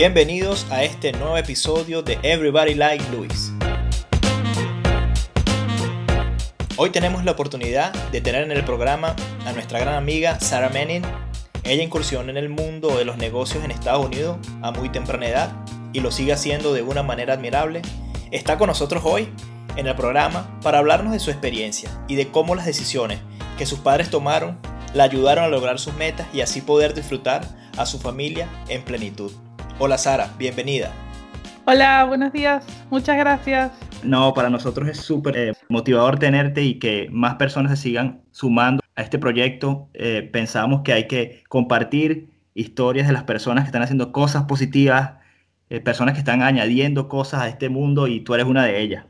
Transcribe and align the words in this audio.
Bienvenidos 0.00 0.66
a 0.70 0.82
este 0.82 1.12
nuevo 1.12 1.36
episodio 1.36 2.00
de 2.00 2.18
Everybody 2.22 2.72
Like 2.72 3.04
Luis. 3.14 3.52
Hoy 6.78 6.88
tenemos 6.88 7.22
la 7.22 7.32
oportunidad 7.32 7.92
de 8.10 8.22
tener 8.22 8.44
en 8.44 8.50
el 8.50 8.64
programa 8.64 9.14
a 9.44 9.52
nuestra 9.52 9.78
gran 9.78 9.96
amiga 9.96 10.40
Sarah 10.40 10.70
Menin. 10.70 11.02
Ella 11.64 11.82
incursionó 11.82 12.30
en 12.30 12.38
el 12.38 12.48
mundo 12.48 12.96
de 12.96 13.04
los 13.04 13.18
negocios 13.18 13.62
en 13.62 13.72
Estados 13.72 14.06
Unidos 14.06 14.38
a 14.62 14.70
muy 14.70 14.88
temprana 14.88 15.28
edad 15.28 15.52
y 15.92 16.00
lo 16.00 16.10
sigue 16.10 16.32
haciendo 16.32 16.72
de 16.72 16.80
una 16.80 17.02
manera 17.02 17.34
admirable. 17.34 17.82
Está 18.30 18.56
con 18.56 18.68
nosotros 18.68 19.02
hoy 19.04 19.28
en 19.76 19.86
el 19.86 19.96
programa 19.96 20.58
para 20.62 20.78
hablarnos 20.78 21.12
de 21.12 21.20
su 21.20 21.30
experiencia 21.30 21.90
y 22.08 22.14
de 22.14 22.28
cómo 22.28 22.54
las 22.54 22.64
decisiones 22.64 23.18
que 23.58 23.66
sus 23.66 23.80
padres 23.80 24.08
tomaron 24.08 24.58
la 24.94 25.04
ayudaron 25.04 25.44
a 25.44 25.48
lograr 25.48 25.78
sus 25.78 25.92
metas 25.92 26.26
y 26.32 26.40
así 26.40 26.62
poder 26.62 26.94
disfrutar 26.94 27.46
a 27.76 27.84
su 27.84 27.98
familia 27.98 28.48
en 28.68 28.82
plenitud. 28.82 29.30
Hola 29.82 29.96
Sara, 29.96 30.28
bienvenida. 30.36 30.92
Hola, 31.64 32.04
buenos 32.04 32.34
días, 32.34 32.66
muchas 32.90 33.16
gracias. 33.16 33.72
No, 34.02 34.34
para 34.34 34.50
nosotros 34.50 34.86
es 34.86 34.98
súper 34.98 35.38
eh, 35.38 35.52
motivador 35.70 36.18
tenerte 36.18 36.60
y 36.60 36.78
que 36.78 37.08
más 37.10 37.36
personas 37.36 37.78
se 37.78 37.84
sigan 37.84 38.20
sumando 38.30 38.82
a 38.94 39.00
este 39.00 39.18
proyecto. 39.18 39.88
Eh, 39.94 40.28
pensamos 40.30 40.82
que 40.82 40.92
hay 40.92 41.08
que 41.08 41.42
compartir 41.48 42.28
historias 42.52 43.06
de 43.06 43.14
las 43.14 43.22
personas 43.22 43.64
que 43.64 43.68
están 43.68 43.80
haciendo 43.80 44.12
cosas 44.12 44.44
positivas, 44.44 45.12
eh, 45.70 45.80
personas 45.80 46.12
que 46.12 46.20
están 46.20 46.42
añadiendo 46.42 47.08
cosas 47.08 47.40
a 47.40 47.48
este 47.48 47.70
mundo 47.70 48.06
y 48.06 48.20
tú 48.20 48.34
eres 48.34 48.44
una 48.44 48.66
de 48.66 48.82
ellas. 48.82 49.06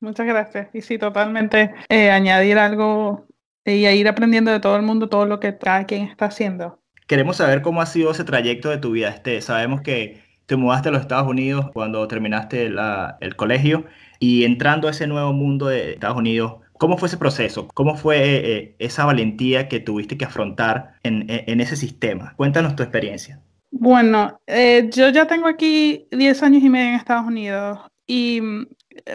Muchas 0.00 0.26
gracias. 0.26 0.68
Y 0.72 0.80
sí, 0.80 0.96
totalmente 0.96 1.74
añadir 1.90 2.56
algo 2.56 3.26
y 3.66 3.86
ir 3.86 4.08
aprendiendo 4.08 4.50
de 4.50 4.60
todo 4.60 4.76
el 4.76 4.82
mundo 4.82 5.10
todo 5.10 5.26
lo 5.26 5.40
que 5.40 5.58
cada 5.58 5.84
quien 5.84 6.04
está 6.04 6.24
haciendo. 6.24 6.80
Queremos 7.06 7.36
saber 7.36 7.62
cómo 7.62 7.80
ha 7.80 7.86
sido 7.86 8.10
ese 8.10 8.24
trayecto 8.24 8.68
de 8.68 8.78
tu 8.78 8.90
vida. 8.92 9.10
Este, 9.10 9.40
sabemos 9.40 9.80
que 9.80 10.22
te 10.46 10.56
mudaste 10.56 10.88
a 10.88 10.92
los 10.92 11.02
Estados 11.02 11.28
Unidos 11.28 11.70
cuando 11.72 12.06
terminaste 12.08 12.66
el 12.66 13.36
colegio 13.36 13.84
y 14.18 14.44
entrando 14.44 14.88
a 14.88 14.92
ese 14.92 15.06
nuevo 15.06 15.32
mundo 15.32 15.66
de 15.66 15.92
Estados 15.92 16.16
Unidos, 16.16 16.56
¿cómo 16.72 16.96
fue 16.96 17.08
ese 17.08 17.16
proceso? 17.16 17.68
¿Cómo 17.74 17.96
fue 17.96 18.18
eh, 18.18 18.56
eh, 18.56 18.76
esa 18.78 19.04
valentía 19.04 19.68
que 19.68 19.80
tuviste 19.80 20.16
que 20.16 20.24
afrontar 20.24 20.94
en, 21.02 21.28
ese 21.60 21.76
sistema? 21.76 22.34
Cuéntanos 22.36 22.76
tu 22.76 22.82
experiencia. 22.82 23.40
Bueno, 23.70 24.40
eh, 24.46 24.88
yo 24.92 25.08
ya 25.10 25.26
tengo 25.26 25.48
aquí 25.48 26.06
10 26.12 26.42
años 26.42 26.62
y 26.62 26.70
medio 26.70 26.88
en 26.88 26.94
Estados 26.94 27.26
Unidos 27.26 27.80
y 28.06 28.40
mm, 28.40 28.66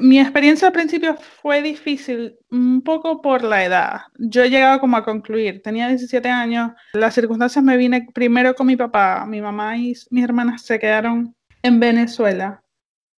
mi 0.01 0.19
experiencia 0.19 0.67
al 0.67 0.73
principio 0.73 1.15
fue 1.41 1.61
difícil, 1.61 2.37
un 2.49 2.81
poco 2.81 3.21
por 3.21 3.43
la 3.43 3.63
edad. 3.63 4.01
Yo 4.17 4.43
he 4.43 4.49
llegado 4.49 4.79
como 4.79 4.97
a 4.97 5.03
concluir, 5.03 5.61
tenía 5.61 5.87
17 5.87 6.29
años, 6.29 6.71
las 6.93 7.13
circunstancias 7.13 7.63
me 7.63 7.77
vine 7.77 8.07
primero 8.13 8.55
con 8.55 8.67
mi 8.67 8.75
papá, 8.75 9.25
mi 9.25 9.41
mamá 9.41 9.77
y 9.77 9.93
mis 10.09 10.23
hermanas 10.23 10.63
se 10.63 10.79
quedaron 10.79 11.35
en 11.63 11.79
Venezuela 11.79 12.61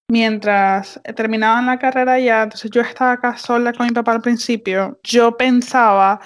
mientras 0.08 1.02
terminaban 1.16 1.66
la 1.66 1.80
carrera 1.80 2.19
ya, 2.19 2.44
entonces 2.44 2.69
yo 2.72 2.81
estaba 2.81 3.14
acá 3.14 3.38
sola 3.38 3.73
con 3.73 3.88
mi 3.88 3.94
papá 3.94 4.11
al 4.11 4.22
principio. 4.22 5.00
Yo 5.03 5.38
pensaba, 5.38 6.19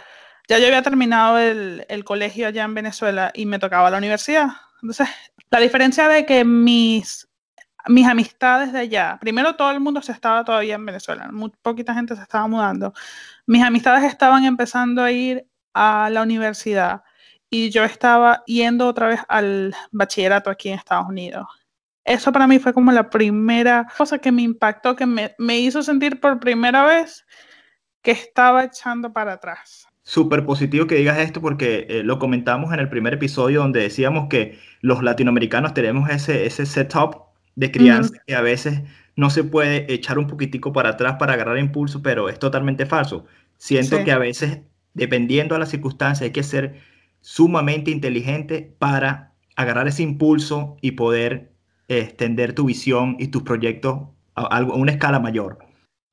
ya 0.50 0.60
yo 0.60 0.68
había 0.68 0.82
terminado 0.82 1.38
el, 1.40 1.86
el 1.88 2.04
colegio 2.04 2.48
allá 2.48 2.64
en 2.64 2.74
Venezuela 2.74 3.32
y 3.34 3.46
me 3.46 3.60
tocaba 3.60 3.90
la 3.90 3.98
universidad. 3.98 4.48
Entonces, 4.82 5.08
la 5.50 5.60
diferencia 5.60 6.08
de 6.10 6.26
que 6.26 6.44
mis 6.44 7.27
mis 7.90 8.08
amistades 8.08 8.74
de 8.74 8.80
allá, 8.80 9.18
primero 9.20 9.56
todo 9.56 9.72
el 9.72 9.80
mundo 9.80 10.02
se 10.02 10.12
estaba 10.12 10.44
todavía 10.44 10.76
en 10.76 10.86
Venezuela, 10.86 11.30
muy 11.32 11.52
poquita 11.62 11.94
gente 11.94 12.16
se 12.16 12.22
estaba 12.22 12.48
mudando. 12.48 12.94
Mis 13.46 13.64
amistades 13.64 14.04
estaban 14.04 14.46
empezando 14.46 15.04
a 15.04 15.12
ir 15.12 15.48
a 15.74 16.10
la 16.10 16.22
universidad 16.22 17.04
y 17.50 17.70
yo 17.70 17.84
estaba 17.84 18.44
yendo 18.46 18.88
otra 18.88 19.08
vez 19.08 19.22
al 19.28 19.74
bachillerato 19.92 20.50
aquí 20.50 20.70
en 20.70 20.76
Estados 20.76 21.08
Unidos. 21.08 21.48
Eso 22.04 22.32
para 22.32 22.48
mí 22.48 22.58
fue 22.60 22.74
como 22.74 22.92
la 22.92 23.10
primera 23.10 23.88
cosa 23.98 24.18
que 24.18 24.32
me 24.32 24.42
impactó, 24.42 24.96
que 24.96 25.06
me, 25.06 25.60
hizo 25.60 25.84
sentir 25.84 26.20
por 26.22 26.40
primera 26.40 26.86
vez 26.86 27.26
que 28.02 28.12
estaba 28.12 28.64
echando 28.64 29.12
para 29.12 29.34
atrás. 29.34 29.88
Súper 30.04 30.46
positivo 30.46 30.88
que 30.88 30.96
digas 30.96 31.18
esto 31.18 31.42
porque 31.42 31.86
eh, 31.90 32.04
lo 32.04 32.18
comentamos 32.18 32.74
en 32.74 32.80
el 32.80 32.88
primer 32.88 33.16
episodio 33.16 33.60
donde 33.60 33.82
decíamos 33.82 34.28
que 34.30 34.58
los 34.80 35.04
latinoamericanos 35.04 35.74
tenemos 35.74 36.10
ese, 36.10 36.46
ese 36.46 36.66
setup 36.66 37.27
de 37.58 37.72
crianza 37.72 38.14
que 38.26 38.36
a 38.36 38.42
veces 38.42 38.84
no 39.16 39.32
se 39.32 39.44
puede 39.44 39.92
echar 39.92 40.20
un 40.20 40.28
poquitico 40.28 40.72
para 40.72 40.90
atrás 40.90 41.16
para 41.18 41.34
agarrar 41.34 41.58
impulso, 41.58 42.04
pero 42.04 42.30
es 42.30 42.38
totalmente 42.38 42.86
falso. 42.86 43.26
Siento 43.58 44.04
que 44.04 44.12
a 44.12 44.20
veces, 44.20 44.60
dependiendo 44.94 45.56
de 45.56 45.60
las 45.60 45.70
circunstancias, 45.70 46.22
hay 46.22 46.32
que 46.32 46.44
ser 46.44 46.80
sumamente 47.20 47.90
inteligente 47.90 48.76
para 48.78 49.34
agarrar 49.56 49.88
ese 49.88 50.04
impulso 50.04 50.78
y 50.82 50.92
poder 50.92 51.52
extender 51.88 52.54
tu 52.54 52.66
visión 52.66 53.16
y 53.18 53.30
tus 53.30 53.42
proyectos 53.42 54.02
a, 54.36 54.44
a 54.44 54.64
una 54.64 54.92
escala 54.92 55.20
mayor. 55.20 55.58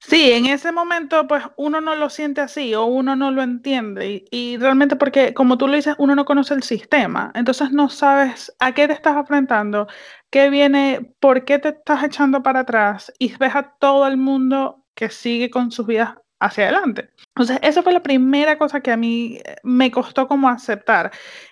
Sí, 0.06 0.32
en 0.32 0.46
ese 0.46 0.70
momento 0.70 1.26
pues 1.26 1.44
uno 1.56 1.80
no 1.80 1.94
lo 1.96 2.10
siente 2.10 2.40
así 2.42 2.74
o 2.74 2.84
uno 2.84 3.16
no 3.16 3.30
lo 3.30 3.42
entiende 3.42 4.24
y, 4.30 4.56
realmente 4.58 4.96
porque 4.96 5.32
como 5.32 5.56
tú 5.56 5.66
lo 5.66 5.74
dices, 5.76 5.94
uno 5.98 6.14
no 6.14 6.26
conoce 6.26 6.52
el 6.54 6.62
sistema, 6.62 7.32
entonces 7.34 7.70
no 7.72 7.88
sabes 7.88 8.54
a 8.58 8.72
qué 8.74 8.86
te 8.86 8.92
estás 8.92 9.16
enfrentando, 9.16 9.86
qué 10.30 10.50
viene, 10.50 11.14
por 11.20 11.44
qué 11.46 11.58
te 11.58 11.70
estás 11.70 12.04
echando 12.04 12.42
para 12.42 12.60
atrás 12.60 13.12
y 13.18 13.34
ves 13.36 13.54
a 13.56 13.62
todo 13.78 14.06
el 14.06 14.18
mundo 14.18 14.84
que 14.94 15.08
sigue 15.08 15.50
con 15.50 15.70
sus 15.72 15.86
vidas 15.86 16.14
hacia 16.44 16.64
adelante. 16.64 17.08
Entonces, 17.28 17.58
esa 17.62 17.82
fue 17.82 17.92
la 17.92 18.02
primera 18.02 18.58
cosa 18.58 18.80
que 18.80 18.92
a 18.92 18.96
mí 18.96 19.38
eh, 19.44 19.56
me 19.62 19.90
costó 19.90 20.28
como 20.28 20.48
aceptar. 20.48 21.10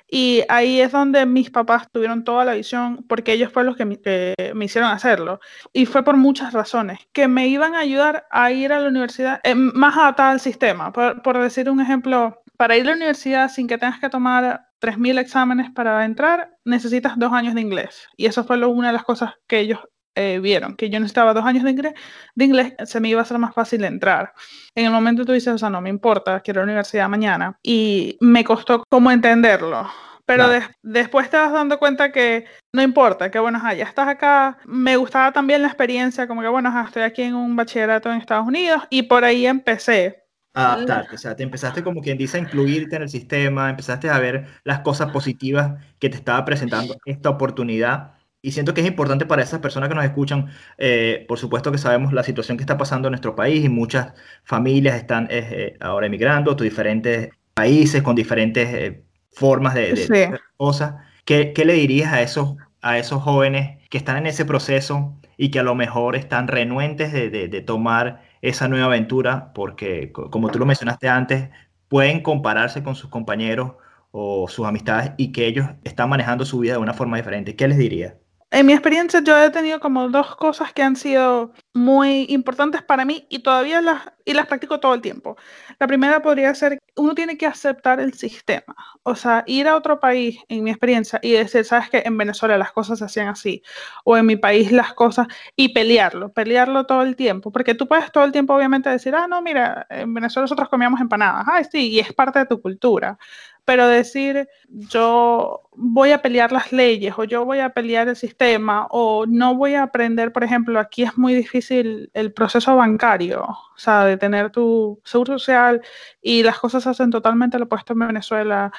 Y 0.09 0.43
ahí 0.51 0.81
es 0.81 0.93
donde 0.93 1.25
mis 1.25 1.51
papás 1.51 1.89
tuvieron 1.91 2.23
toda 2.25 2.45
la 2.45 2.53
visión, 2.53 3.05
porque 3.09 3.33
ellos 3.33 3.51
fueron 3.51 3.69
los 3.69 3.77
que 3.79 3.87
me, 3.87 4.65
hicieron 4.65 4.91
hacerlo. 4.91 5.41
Y 5.73 5.87
fue 5.87 6.05
por 6.05 6.19
muchas 6.19 6.53
razones, 6.53 6.99
que 7.13 7.29
me 7.29 7.49
iban 7.49 7.75
a 7.75 7.81
ayudar 7.81 8.27
a 8.31 8.53
ir 8.53 8.73
a 8.73 8.81
la 8.81 8.89
universidad 8.89 9.41
eh, 9.43 9.55
más 9.55 9.97
adaptada 9.97 10.33
al 10.33 10.41
sistema. 10.41 10.93
Por, 10.93 11.39
decir 11.43 11.71
un 11.71 11.81
ejemplo, 11.81 12.43
para 12.59 12.77
ir 12.77 12.83
a 12.83 12.91
la 12.91 12.97
universidad 12.97 13.49
sin 13.49 13.67
que 13.67 13.79
tengas 13.79 13.99
que 14.01 14.11
tomar 14.11 14.67
3.000 14.83 15.19
exámenes 15.19 15.71
para 15.71 16.05
entrar, 16.05 16.51
necesitas 16.67 17.19
dos 17.19 17.33
años 17.33 17.55
de 17.55 17.63
inglés. 17.63 18.07
Y 18.17 18.27
eso 18.27 18.45
fue 18.45 18.63
una 18.67 18.89
de 18.89 18.93
las 18.93 19.05
cosas 19.05 19.33
que 19.47 19.61
ellos 19.61 19.81
eh, 20.15 20.41
vieron 20.41 20.77
que 20.77 20.91
yo 20.91 21.01
necesitaba 21.01 21.33
dos 21.33 21.45
años 21.45 21.65
de 21.65 21.71
inglés, 21.71 21.95
de 22.35 22.45
inglés, 22.45 22.75
se 22.85 23.01
me 23.01 23.09
iba 23.09 23.23
a 23.23 23.25
ser 23.25 23.39
más 23.39 23.55
fácil 23.55 23.85
entrar. 23.85 24.35
En 24.75 24.87
el 24.87 24.91
momento 24.91 25.25
tú 25.25 25.33
dices, 25.33 25.55
o 25.55 25.59
sea, 25.59 25.71
no 25.71 25.81
me 25.81 25.91
importa, 25.91 26.41
quiero 26.41 26.61
la 26.61 26.65
universidad 26.65 27.09
mañana. 27.09 27.59
Y 27.63 28.19
me 28.21 28.45
costó 28.45 28.85
como 28.89 29.11
entenderlo. 29.11 29.89
Pero 30.25 30.49
después 30.83 31.29
te 31.29 31.37
vas 31.37 31.53
dando 31.53 31.79
cuenta 31.79 32.13
que 32.13 32.47
no 32.73 32.81
importa, 32.81 33.31
que 33.31 33.39
bueno, 33.39 33.61
ya 33.75 33.85
estás 33.85 34.09
acá. 34.09 34.57
Me 34.65 34.97
gustaba 34.97 35.33
también 35.33 35.63
la 35.63 35.69
experiencia, 35.69 36.27
como 36.27 36.41
que 36.43 36.49
bueno, 36.49 36.73
estoy 36.87 37.03
aquí 37.03 37.23
en 37.23 37.35
un 37.35 37.57
bachillerato 37.57 38.11
en 38.11 38.19
Estados 38.19 38.47
Unidos 38.47 38.85
y 38.89 39.03
por 39.03 39.25
ahí 39.25 39.47
empecé. 39.47 40.25
adaptarte, 40.55 41.17
o 41.17 41.19
sea, 41.19 41.35
te 41.35 41.43
empezaste 41.43 41.83
como 41.83 42.01
quien 42.01 42.17
dice 42.17 42.39
a 42.39 42.41
incluirte 42.41 42.97
en 42.97 43.03
el 43.03 43.09
sistema, 43.09 43.69
empezaste 43.69 44.09
a 44.09 44.19
ver 44.19 44.47
las 44.65 44.81
cosas 44.81 45.11
positivas 45.11 45.83
que 45.99 46.09
te 46.09 46.17
estaba 46.17 46.45
presentando 46.45 46.97
esta 47.05 47.29
oportunidad 47.29 48.15
y 48.43 48.51
siento 48.51 48.75
que 48.75 48.81
es 48.81 48.87
importante 48.89 49.25
para 49.25 49.43
esas 49.43 49.61
personas 49.61 49.89
que 49.89 49.95
nos 49.95 50.05
escuchan, 50.05 50.49
eh, 50.77 51.25
por 51.29 51.39
supuesto 51.39 51.71
que 51.71 51.79
sabemos 51.79 52.13
la 52.13 52.25
situación 52.25 52.59
que 52.59 52.65
está 52.65 52.77
pasando 52.77 53.07
en 53.07 53.13
nuestro 53.13 53.37
país 53.37 53.65
y 53.65 53.69
muchas 53.69 54.15
familias 54.43 54.97
están 54.97 55.29
eh, 55.31 55.49
eh, 55.51 55.77
ahora 55.81 56.07
emigrando 56.09 56.51
a 56.51 56.55
diferentes 56.57 57.31
países 57.55 58.03
con 58.03 58.17
diferentes 58.17 58.97
formas 59.31 59.75
de, 59.75 60.41
cosas. 60.57 60.95
¿Qué, 61.25 61.53
¿Qué, 61.53 61.65
le 61.65 61.75
dirías 61.75 62.13
a 62.13 62.21
esos, 62.23 62.57
a 62.81 62.99
esos 62.99 63.23
jóvenes 63.23 63.79
que 63.89 63.99
están 63.99 64.17
en 64.17 64.27
ese 64.27 64.45
proceso 64.45 65.17
y 65.37 65.51
que 65.53 65.61
a 65.61 65.63
lo 65.63 65.77
mejor 65.77 66.17
están 66.17 66.49
renuentes 66.49 67.13
de, 67.13 67.31
de 67.31 67.61
tomar 67.61 68.23
esa 68.41 68.67
nueva 68.67 68.87
aventura? 68.87 69.53
Porque, 69.55 70.11
como 70.13 70.51
tú 70.51 70.59
lo 70.59 70.67
mencionaste 70.67 71.09
antes, 71.09 71.49
pueden 71.89 72.23
compararse 72.23 72.83
con 72.83 72.97
sus 72.97 73.09
compañeros 73.09 73.75
o 74.11 74.49
sus 74.49 74.67
amistades 74.67 75.13
y 75.17 75.31
que 75.31 75.47
ellos 75.47 75.69
están 75.85 76.09
manejando 76.09 76.45
su 76.45 76.59
vida 76.59 76.73
de 76.73 76.79
una 76.79 76.95
forma 76.95 77.19
diferente. 77.19 77.55
¿Qué 77.55 77.69
les 77.69 77.79
dirías? 77.79 78.15
En 78.55 78.67
mi 78.67 78.75
experiencia 78.75 79.21
yo 79.25 79.43
he 79.43 79.49
tenido 79.49 79.81
como 79.81 80.11
dos 80.11 80.37
cosas 80.37 80.75
que 80.75 80.83
han 80.83 80.95
sido 80.95 81.55
muy 81.73 82.27
importantes 82.29 82.83
para 82.83 83.07
mí 83.07 83.27
y 83.31 83.39
todavía 83.39 83.81
las, 83.81 84.03
y 84.27 84.35
las 84.35 84.47
practico 84.47 84.79
todo 84.79 84.93
el 84.93 85.01
tiempo. 85.01 85.39
La 85.79 85.87
primera 85.87 86.21
podría 86.21 86.55
ser, 86.55 86.79
uno 86.97 87.15
tiene 87.15 87.39
que 87.39 87.47
aceptar 87.47 87.99
el 87.99 88.13
sistema, 88.13 88.77
o 89.05 89.17
sea, 89.17 89.43
ir 89.47 89.69
a 89.69 89.75
otro 89.75 90.01
país, 90.01 90.39
en 90.49 90.65
mi 90.65 90.71
experiencia, 90.71 91.19
y 91.23 91.33
decir, 91.33 91.65
sabes 91.65 91.89
que 91.89 92.03
en 92.05 92.19
Venezuela 92.19 92.59
las 92.59 92.73
cosas 92.73 92.99
se 92.99 93.07
hacían 93.07 93.29
así, 93.29 93.63
o 94.05 94.19
en 94.19 94.27
mi 94.27 94.37
país 94.37 94.71
las 94.71 94.93
cosas, 94.93 95.29
y 95.57 95.71
pelearlo, 95.73 96.31
pelearlo 96.35 96.85
todo 96.85 97.01
el 97.03 97.17
tiempo, 97.17 97.53
porque 97.53 97.75
tú 97.75 97.89
puedes 97.89 98.13
todo 98.13 98.25
el 98.25 98.33
tiempo 98.33 98.55
obviamente 98.55 98.91
decir, 98.91 99.15
ah, 99.15 99.27
no, 99.29 99.41
mira, 99.41 99.87
en 99.89 100.13
Venezuela 100.13 100.45
nosotros 100.45 100.69
comíamos 100.69 101.01
empanadas, 101.01 101.47
ah, 101.49 101.65
sí, 101.65 101.89
y 101.89 102.01
es 102.01 102.13
parte 102.13 102.41
de 102.41 102.47
tu 102.47 102.61
cultura, 102.61 103.19
pero 103.65 103.87
decir 103.87 104.49
yo 104.69 105.63
voy 105.73 106.13
a 106.13 106.23
pelear 106.23 106.53
las 106.53 106.73
leyes 106.73 107.15
o 107.17 107.25
yo 107.25 107.45
voy 107.45 107.61
a 107.61 107.71
pelear 107.71 108.09
el 108.09 108.17
sistema 108.17 108.87
o 108.91 109.27
no 109.27 109.55
voy 109.55 109.75
a 109.75 109.85
aprender, 109.85 110.33
por 110.33 110.45
ejemplo, 110.45 110.79
aquí 110.81 111.03
es 111.05 111.17
muy 111.17 111.35
difícil 111.35 112.11
el 112.15 112.33
proceso 112.33 112.77
bancario, 112.77 113.45
o 113.45 113.79
sea, 113.79 114.05
de 114.05 114.17
tener 114.17 114.51
tu 114.51 115.01
seguro 115.05 115.39
social 115.39 115.83
y 116.21 116.43
las 116.43 116.59
cosas 116.59 116.83
se 116.85 116.91
hacen 116.91 117.11
totalmente 117.11 117.59
lo 117.59 117.65
opuesto 117.67 117.93
en 117.93 118.01
Venezuela. 118.01 118.73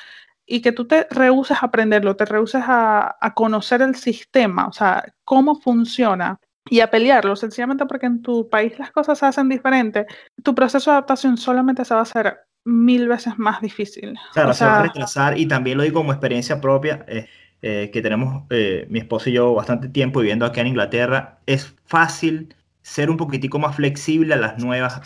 y 0.45 0.61
que 0.61 0.73
tú 0.73 0.87
te 0.87 1.07
rehuses 1.11 1.57
a 1.63 1.67
aprenderlo, 1.67 2.15
te 2.17 2.25
rehuses 2.25 2.63
a, 2.67 3.17
a 3.21 3.33
conocer 3.33 3.81
el 3.81 3.95
sistema, 3.95 4.67
o 4.67 4.73
sea, 4.73 5.05
cómo 5.25 5.55
funciona 5.55 6.39
y 6.69 6.79
a 6.81 6.91
pelearlo, 6.91 7.35
sencillamente 7.35 7.85
porque 7.85 8.07
en 8.07 8.21
tu 8.21 8.49
país 8.49 8.77
las 8.79 8.91
cosas 8.91 9.19
se 9.19 9.25
hacen 9.25 9.49
diferente, 9.49 10.05
tu 10.43 10.55
proceso 10.55 10.91
de 10.91 10.97
adaptación 10.97 11.37
solamente 11.37 11.85
se 11.85 11.93
va 11.93 12.01
a 12.01 12.03
hacer 12.03 12.39
mil 12.65 13.07
veces 13.07 13.37
más 13.37 13.61
difícil. 13.61 14.15
Claro, 14.33 14.51
o 14.51 14.53
se 14.53 14.65
va 14.65 14.79
a 14.79 14.83
retrasar 14.83 15.37
y 15.37 15.45
también 15.47 15.77
lo 15.77 15.83
digo 15.83 15.99
como 15.99 16.11
experiencia 16.11 16.61
propia, 16.61 17.05
eh, 17.07 17.27
eh, 17.61 17.89
que 17.91 18.01
tenemos 18.01 18.43
eh, 18.49 18.85
mi 18.89 18.99
esposo 18.99 19.29
y 19.29 19.33
yo 19.33 19.53
bastante 19.53 19.89
tiempo 19.89 20.19
viviendo 20.19 20.45
aquí 20.45 20.59
en 20.59 20.67
Inglaterra, 20.67 21.39
es 21.45 21.75
fácil 21.85 22.55
ser 22.81 23.09
un 23.09 23.17
poquitico 23.17 23.59
más 23.59 23.75
flexible 23.75 24.33
a 24.33 24.37
las 24.37 24.57
nuevas 24.57 25.01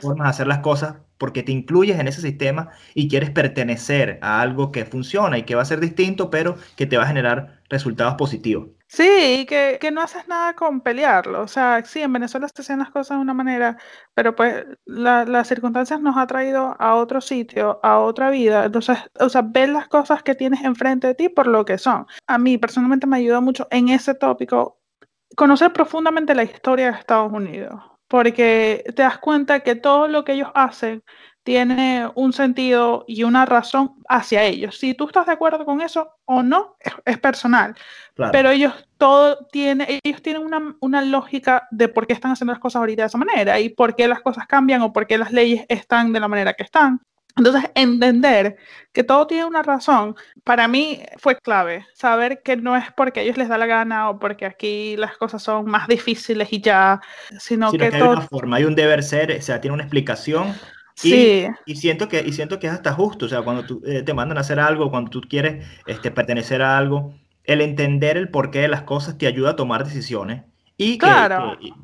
formas 0.00 0.26
de 0.26 0.30
hacer 0.30 0.46
las 0.46 0.60
cosas 0.60 0.96
porque 1.18 1.42
te 1.42 1.52
incluyes 1.52 1.98
en 1.98 2.08
ese 2.08 2.20
sistema 2.20 2.70
y 2.94 3.08
quieres 3.08 3.30
pertenecer 3.30 4.18
a 4.22 4.40
algo 4.40 4.72
que 4.72 4.84
funciona 4.84 5.38
y 5.38 5.42
que 5.42 5.54
va 5.54 5.62
a 5.62 5.66
ser 5.66 5.80
distinto, 5.80 6.30
pero 6.30 6.56
que 6.76 6.86
te 6.86 6.96
va 6.96 7.04
a 7.04 7.08
generar 7.08 7.60
resultados 7.68 8.14
positivos. 8.14 8.68
Sí, 8.88 9.40
y 9.40 9.46
que, 9.46 9.78
que 9.80 9.90
no 9.90 10.00
haces 10.00 10.28
nada 10.28 10.54
con 10.54 10.80
pelearlo. 10.80 11.42
O 11.42 11.48
sea, 11.48 11.84
sí, 11.84 12.00
en 12.02 12.12
Venezuela 12.12 12.48
se 12.54 12.62
hacen 12.62 12.78
las 12.78 12.90
cosas 12.90 13.16
de 13.18 13.22
una 13.22 13.34
manera, 13.34 13.76
pero 14.14 14.34
pues 14.36 14.64
las 14.84 15.48
circunstancias 15.48 16.00
nos 16.00 16.16
ha 16.16 16.26
traído 16.26 16.76
a 16.78 16.94
otro 16.94 17.20
sitio, 17.20 17.80
a 17.82 17.98
otra 17.98 18.30
vida. 18.30 18.64
Entonces, 18.64 18.98
o 19.18 19.28
sea, 19.28 19.42
ver 19.42 19.70
las 19.70 19.88
cosas 19.88 20.22
que 20.22 20.34
tienes 20.36 20.62
enfrente 20.64 21.08
de 21.08 21.14
ti 21.14 21.28
por 21.28 21.48
lo 21.48 21.64
que 21.64 21.78
son. 21.78 22.06
A 22.28 22.38
mí 22.38 22.58
personalmente 22.58 23.06
me 23.08 23.16
ayudó 23.16 23.42
mucho 23.42 23.66
en 23.70 23.88
ese 23.88 24.14
tópico 24.14 24.78
conocer 25.36 25.72
profundamente 25.72 26.34
la 26.34 26.44
historia 26.44 26.92
de 26.92 26.98
Estados 26.98 27.32
Unidos, 27.32 27.80
porque 28.08 28.84
te 28.96 29.02
das 29.02 29.18
cuenta 29.18 29.60
que 29.60 29.76
todo 29.76 30.08
lo 30.08 30.24
que 30.24 30.32
ellos 30.34 30.50
hacen 30.54 31.02
tiene 31.46 32.10
un 32.16 32.32
sentido 32.32 33.04
y 33.06 33.22
una 33.22 33.46
razón 33.46 33.94
hacia 34.08 34.42
ellos. 34.42 34.78
Si 34.78 34.94
tú 34.94 35.06
estás 35.06 35.26
de 35.26 35.32
acuerdo 35.32 35.64
con 35.64 35.80
eso 35.80 36.10
o 36.24 36.42
no, 36.42 36.76
es, 37.04 37.18
personal. 37.18 37.76
Pero 38.32 38.50
ellos 38.50 38.74
todo 38.98 39.46
tiene, 39.52 40.00
ellos 40.02 40.22
tienen 40.22 40.42
una, 40.42 40.74
una, 40.80 41.02
lógica 41.02 41.68
de 41.70 41.86
por 41.86 42.08
qué 42.08 42.14
están 42.14 42.32
haciendo 42.32 42.52
las 42.52 42.58
cosas 42.58 42.80
ahorita 42.80 43.02
de 43.02 43.06
esa 43.06 43.18
manera 43.18 43.60
y 43.60 43.68
por 43.68 43.94
qué 43.94 44.08
las 44.08 44.22
cosas 44.22 44.48
cambian 44.48 44.82
o 44.82 44.92
por 44.92 45.06
qué 45.06 45.18
las 45.18 45.30
leyes 45.30 45.64
están 45.68 46.12
de 46.12 46.18
la 46.18 46.26
manera 46.26 46.54
que 46.54 46.64
están. 46.64 47.00
Entonces, 47.36 47.70
entender 47.76 48.56
que 48.92 49.04
todo 49.04 49.28
tiene 49.28 49.44
una 49.44 49.62
razón, 49.62 50.16
para 50.42 50.66
mí 50.66 51.02
fue 51.18 51.36
clave. 51.38 51.86
Saber 51.94 52.42
que 52.42 52.56
no 52.56 52.74
es 52.76 52.90
porque 52.96 53.20
a 53.20 53.22
ellos 53.22 53.36
les 53.36 53.48
da 53.48 53.56
la 53.56 53.66
gana 53.66 54.10
o 54.10 54.18
porque 54.18 54.46
aquí 54.46 54.96
las 54.96 55.16
cosas 55.16 55.44
son 55.44 55.66
más 55.66 55.86
difíciles 55.86 56.52
y 56.52 56.60
ya, 56.60 57.00
sino, 57.38 57.70
que, 57.70 57.84
hay 57.84 58.02
una 58.02 58.22
forma, 58.22 58.56
hay 58.56 58.64
un 58.64 58.74
deber 58.74 59.04
ser, 59.04 59.30
o 59.30 59.42
sea, 59.42 59.60
tiene 59.60 59.74
una 59.74 59.84
explicación 59.84 60.52
y, 61.02 61.46
y, 61.66 61.76
siento 61.76 62.08
que, 62.08 62.20
y 62.20 62.32
siento 62.32 62.58
que 62.58 62.68
es 62.68 62.72
hasta 62.72 62.92
justo, 62.92 63.26
o 63.26 63.28
sea, 63.28 63.42
cuando 63.42 63.64
tú, 63.64 63.82
eh, 63.84 64.02
te 64.02 64.14
mandan 64.14 64.38
a 64.38 64.40
hacer 64.40 64.58
algo, 64.58 64.90
cuando 64.90 65.10
tú 65.10 65.20
quieres 65.20 65.66
este, 65.86 66.10
pertenecer 66.10 66.62
a 66.62 66.78
algo, 66.78 67.14
el 67.44 67.60
entender 67.60 68.16
el 68.16 68.30
porqué 68.30 68.60
de 68.60 68.68
las 68.68 68.82
cosas 68.82 69.18
te 69.18 69.26
ayuda 69.26 69.50
a 69.50 69.56
tomar 69.56 69.84
decisiones. 69.84 70.42
Y 70.78 70.98
que, 70.98 71.08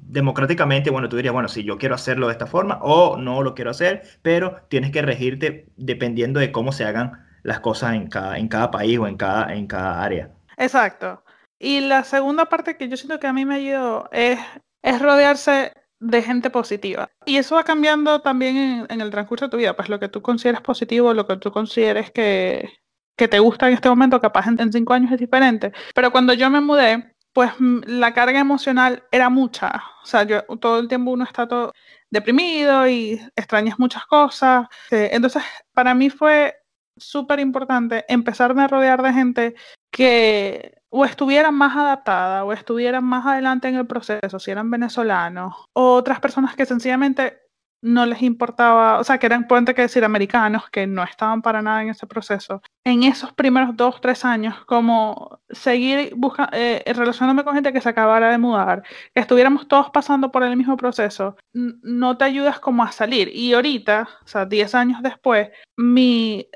democráticamente, 0.03 0.91
bueno, 0.91 1.09
tú 1.09 1.17
dirías, 1.17 1.33
bueno, 1.33 1.49
si 1.49 1.65
yo 1.65 1.79
quiero 1.79 1.95
hacerlo 1.95 2.27
de 2.27 2.33
esta 2.33 2.47
forma 2.47 2.79
o 2.83 3.17
no 3.17 3.43
lo 3.43 3.55
quiero 3.55 3.71
hacer, 3.71 4.03
pero 4.21 4.67
tienes 4.69 4.91
que 4.91 5.01
regirte 5.01 5.67
dependiendo 5.77 6.41
de 6.41 6.53
cómo 6.53 6.73
se 6.73 6.85
hagan 6.85 7.27
las 7.43 7.61
cosas 7.61 7.95
en 7.95 8.09
cada, 8.09 8.37
en 8.37 8.49
cada 8.49 8.71
país 8.71 8.99
o 8.99 9.07
en 9.07 9.17
cada, 9.17 9.55
en 9.55 9.67
cada 9.67 10.03
área. 10.03 10.31
Exacto. 10.59 11.25
Y 11.59 11.81
la 11.81 12.05
segunda 12.05 12.47
parte 12.47 12.77
que 12.77 12.89
yo 12.89 12.97
siento 12.97 13.19
que 13.19 13.27
a 13.27 13.33
mí 13.33 13.47
me 13.47 13.55
ayudó 13.57 14.11
es, 14.13 14.39
es 14.83 15.01
rodearse 15.01 15.73
de 16.03 16.21
gente 16.21 16.51
positiva. 16.51 17.11
Y 17.25 17.37
eso 17.37 17.55
va 17.55 17.63
cambiando 17.63 18.21
también 18.21 18.87
en, 18.89 19.01
el 19.01 19.11
transcurso 19.11 19.47
de 19.47 19.51
tu 19.51 19.57
vida, 19.57 19.77
pues 19.77 19.89
lo 19.89 20.01
que 20.01 20.09
tú 20.09 20.21
consideres 20.21 20.61
positivo, 20.61 21.15
lo 21.15 21.27
que 21.27 21.37
tú 21.37 21.53
consideres 21.53 22.11
que, 22.11 22.69
que 23.17 23.29
te 23.29 23.39
gusta 23.39 23.69
en 23.69 23.75
este 23.75 23.89
momento, 23.89 24.21
capaz 24.21 24.47
en, 24.49 24.73
cinco 24.73 24.95
años 24.95 25.13
es 25.13 25.21
diferente. 25.21 25.73
Pero 25.95 26.11
cuando 26.11 26.33
yo 26.33 26.51
me 26.51 26.61
mudé, 26.61 27.15
pues 27.33 27.53
la 27.61 28.13
carga 28.13 28.41
emocional 28.41 29.05
era 29.13 29.31
mucha. 29.31 29.85
O 30.03 30.07
sea, 30.07 30.25
yo 30.25 30.43
todo 30.61 30.81
el 30.81 30.89
tiempo 30.89 31.13
uno 31.13 31.25
está 31.25 31.47
todo 31.47 31.73
deprimido 32.11 32.89
y 32.89 33.21
extrañas 33.37 33.79
muchas 33.79 34.05
cosas. 34.07 34.67
Eh, 34.91 35.11
entonces, 35.13 35.45
para 35.73 35.95
mí 35.95 36.11
fue 36.11 36.57
súper 36.97 37.41
importante 37.41 38.05
empezarme 38.09 38.63
a 38.63 38.69
rodear 38.69 39.03
de 39.03 39.13
gente 39.13 39.55
que 39.91 40.75
o 40.91 41.05
estuvieran 41.05 41.55
más 41.55 41.77
adaptadas 41.77 42.45
o 42.45 42.53
estuvieran 42.53 43.05
más 43.05 43.27
adelante 43.27 43.69
en 43.69 43.77
el 43.77 43.87
proceso, 43.87 44.39
si 44.39 44.51
eran 44.51 44.71
venezolanos, 44.71 45.55
o 45.75 45.95
otras 45.95 46.21
personas 46.21 46.55
que 46.55 46.67
sencillamente 46.67 47.43
no 47.83 48.07
les 48.07 48.23
importaba, 48.23 49.01
o 49.01 49.05
sea, 49.05 49.19
que 49.19 49.27
eran, 49.27 49.49
pueden 49.49 49.65
que 49.65 49.83
decir, 49.83 50.05
americanos, 50.05 50.71
que 50.71 50.87
no 50.87 51.03
estaban 51.03 51.43
para 51.43 51.63
nada 51.63 51.83
en 51.83 51.89
ese 51.89 52.07
proceso. 52.07 52.63
En 52.85 53.03
esos 53.03 53.33
primeros 53.33 53.77
dos, 53.77 54.01
tres 54.01 54.25
años, 54.25 54.65
como 54.67 55.41
seguir 55.51 56.15
eh, 56.53 56.93
relacionándome 56.95 57.45
con 57.45 57.55
gente 57.55 57.73
que 57.73 57.81
se 57.81 57.89
acabara 57.89 58.31
de 58.31 58.39
mudar, 58.39 58.85
que 59.13 59.21
estuviéramos 59.21 59.67
todos 59.67 59.91
pasando 59.91 60.31
por 60.31 60.45
el 60.45 60.57
mismo 60.57 60.77
proceso, 60.77 61.37
no 61.53 62.17
te 62.17 62.25
ayudas 62.25 62.61
como 62.61 62.85
a 62.85 62.93
salir. 62.93 63.29
Y 63.35 63.53
ahorita, 63.53 64.09
o 64.25 64.29
sea, 64.29 64.47
diez 64.47 64.77
años 64.77 65.03
después, 65.03 65.51
mi, 65.77 66.47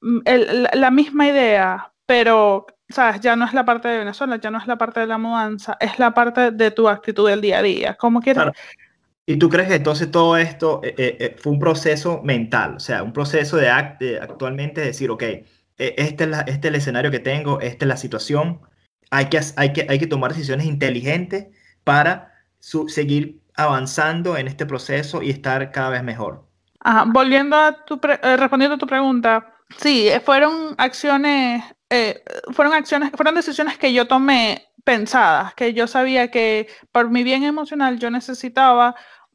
la 0.00 0.90
misma 0.90 1.28
idea, 1.28 1.92
pero 2.06 2.66
sabes, 2.88 3.20
ya 3.20 3.36
no 3.36 3.44
es 3.44 3.54
la 3.54 3.64
parte 3.64 3.88
de 3.88 3.98
Venezuela, 3.98 4.36
ya 4.36 4.50
no 4.50 4.58
es 4.58 4.66
la 4.66 4.76
parte 4.76 5.00
de 5.00 5.06
la 5.06 5.18
mudanza, 5.18 5.76
es 5.80 5.98
la 5.98 6.12
parte 6.12 6.50
de 6.50 6.70
tu 6.70 6.88
actitud 6.88 7.28
del 7.28 7.40
día 7.40 7.58
a 7.58 7.62
día. 7.62 7.94
¿Cómo 7.94 8.20
quieres? 8.20 8.44
¿Y 9.26 9.36
tú 9.36 9.48
crees 9.48 9.68
que 9.68 9.76
entonces 9.76 10.10
todo 10.10 10.36
esto 10.36 10.80
eh, 10.82 10.94
eh, 10.98 11.16
eh, 11.20 11.36
fue 11.38 11.52
un 11.52 11.60
proceso 11.60 12.20
mental? 12.24 12.74
O 12.76 12.80
sea, 12.80 13.02
un 13.02 13.12
proceso 13.12 13.56
de, 13.56 13.70
actualmente 13.70 14.80
decir, 14.80 15.10
ok, 15.10 15.22
este 15.76 16.24
es, 16.24 16.38
este 16.46 16.50
es 16.50 16.64
el 16.64 16.74
escenario 16.74 17.10
que 17.10 17.20
tengo, 17.20 17.60
esta 17.60 17.84
es 17.84 17.88
la 17.88 17.96
situación, 17.96 18.60
hay 19.10 19.26
que, 19.26 19.40
hay 19.56 19.72
que, 19.72 19.86
hay 19.88 19.98
que 19.98 20.06
tomar 20.06 20.32
decisiones 20.32 20.66
inteligentes 20.66 21.46
para 21.84 22.34
seguir 22.58 23.40
avanzando 23.54 24.36
en 24.36 24.48
este 24.48 24.66
proceso 24.66 25.22
y 25.22 25.30
estar 25.30 25.70
cada 25.70 25.90
vez 25.90 26.02
mejor. 26.02 26.44
volviendo 27.06 27.56
a 27.56 27.84
tu, 27.84 28.00
respondiendo 28.02 28.74
a 28.74 28.78
tu 28.78 28.86
pregunta, 28.86 29.54
sí, 29.78 30.08
fueron 30.24 30.74
acciones 30.78 31.62
eh, 31.90 32.22
fueron 32.52 32.72
acciones, 32.72 33.10
fueron 33.10 33.34
decisiones 33.34 33.76
que 33.76 33.92
yo 33.92 34.06
tomé 34.06 34.68
pensadas, 34.84 35.54
que 35.54 35.74
yo 35.74 35.88
sabía 35.88 36.30
que 36.30 36.68
por 36.92 37.10
mi 37.10 37.24
bien 37.24 37.42
emocional 37.42 37.98
yo 37.98 38.10
necesitaba 38.10 38.94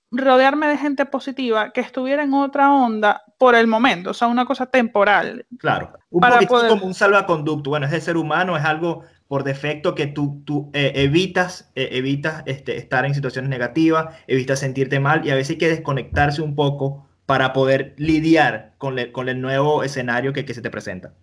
rodearme 0.09 0.67
de 0.67 0.77
gente 0.77 1.05
positiva 1.05 1.71
que 1.71 1.81
estuviera 1.81 2.23
en 2.23 2.33
otra 2.33 2.71
onda 2.71 3.23
por 3.37 3.55
el 3.55 3.67
momento, 3.67 4.11
o 4.11 4.13
sea, 4.13 4.29
una 4.29 4.45
cosa 4.45 4.67
temporal. 4.67 5.45
Claro, 5.59 5.91
un 6.09 6.21
poquito 6.21 6.67
como 6.69 6.85
un 6.85 6.93
salvaconducto. 6.93 7.69
Bueno, 7.69 7.87
es 7.87 7.93
el 7.93 8.01
ser 8.01 8.15
humano, 8.15 8.55
es 8.55 8.63
algo 8.63 9.03
por 9.27 9.43
defecto 9.43 9.93
que 9.93 10.07
tú, 10.07 10.41
tú 10.45 10.69
eh, 10.73 10.93
evitas, 10.95 11.69
eh, 11.75 11.89
evitas 11.91 12.43
este, 12.45 12.77
estar 12.77 13.05
en 13.05 13.13
situaciones 13.13 13.49
negativas, 13.49 14.15
evitas 14.27 14.59
sentirte 14.59 15.01
mal 15.01 15.25
y 15.25 15.31
a 15.31 15.35
veces 15.35 15.51
hay 15.51 15.57
que 15.57 15.69
desconectarse 15.69 16.41
un 16.41 16.55
poco 16.55 17.05
para 17.25 17.53
poder 17.53 17.93
lidiar 17.97 18.73
con, 18.77 18.97
con 19.11 19.29
el 19.29 19.41
nuevo 19.41 19.83
escenario 19.83 20.33
que, 20.33 20.45
que 20.45 20.53
se 20.53 20.61
te 20.61 20.69
presenta. 20.69 21.13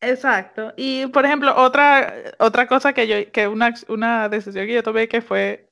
Exacto. 0.00 0.72
Y 0.76 1.06
por 1.08 1.24
ejemplo, 1.24 1.54
otra, 1.56 2.14
otra 2.38 2.66
cosa 2.66 2.92
que 2.92 3.06
yo, 3.06 3.30
que 3.32 3.48
una, 3.48 3.74
una 3.88 4.28
decisión 4.28 4.66
que 4.66 4.74
yo 4.74 4.82
tomé 4.82 5.08
que 5.08 5.20
fue 5.20 5.70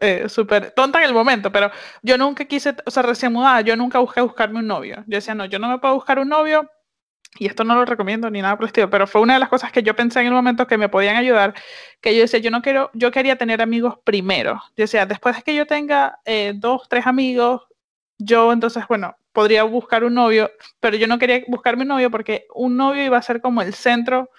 eh, 0.00 0.28
súper 0.28 0.72
tonta 0.72 0.98
en 0.98 1.08
el 1.08 1.14
momento, 1.14 1.50
pero 1.52 1.70
yo 2.02 2.18
nunca 2.18 2.44
quise, 2.44 2.74
o 2.84 2.90
sea, 2.90 3.02
recién 3.02 3.32
mudada, 3.32 3.60
yo 3.62 3.76
nunca 3.76 3.98
busqué 3.98 4.20
buscarme 4.20 4.58
un 4.58 4.66
novio. 4.66 5.04
Yo 5.06 5.16
decía, 5.16 5.34
no, 5.34 5.46
yo 5.46 5.58
no 5.58 5.68
me 5.68 5.78
puedo 5.78 5.94
buscar 5.94 6.18
un 6.18 6.28
novio, 6.28 6.68
y 7.38 7.46
esto 7.46 7.64
no 7.64 7.74
lo 7.74 7.84
recomiendo 7.84 8.28
ni 8.30 8.42
nada 8.42 8.56
por 8.56 8.64
el 8.64 8.68
estilo, 8.68 8.90
pero 8.90 9.06
fue 9.06 9.20
una 9.22 9.34
de 9.34 9.40
las 9.40 9.48
cosas 9.48 9.72
que 9.72 9.82
yo 9.82 9.96
pensé 9.96 10.20
en 10.20 10.26
el 10.26 10.32
momento 10.32 10.66
que 10.66 10.76
me 10.76 10.88
podían 10.88 11.16
ayudar, 11.16 11.54
que 12.00 12.14
yo 12.14 12.22
decía, 12.22 12.40
yo 12.40 12.50
no 12.50 12.60
quiero, 12.60 12.90
yo 12.92 13.10
quería 13.10 13.36
tener 13.36 13.62
amigos 13.62 13.98
primero. 14.04 14.60
Yo 14.76 14.84
decía, 14.84 15.06
después 15.06 15.36
de 15.36 15.42
que 15.42 15.54
yo 15.54 15.66
tenga 15.66 16.18
eh, 16.24 16.52
dos, 16.54 16.88
tres 16.88 17.06
amigos, 17.06 17.62
yo 18.24 18.52
entonces, 18.52 18.84
bueno, 18.88 19.16
podría 19.32 19.62
buscar 19.64 20.04
un 20.04 20.14
novio, 20.14 20.50
pero 20.80 20.96
yo 20.96 21.06
no 21.06 21.18
quería 21.18 21.42
buscarme 21.48 21.82
un 21.82 21.88
novio 21.88 22.10
porque 22.10 22.46
un 22.54 22.76
novio 22.76 23.04
iba 23.04 23.16
a 23.16 23.22
ser 23.22 23.40
como 23.40 23.62
el 23.62 23.74
centro 23.74 24.30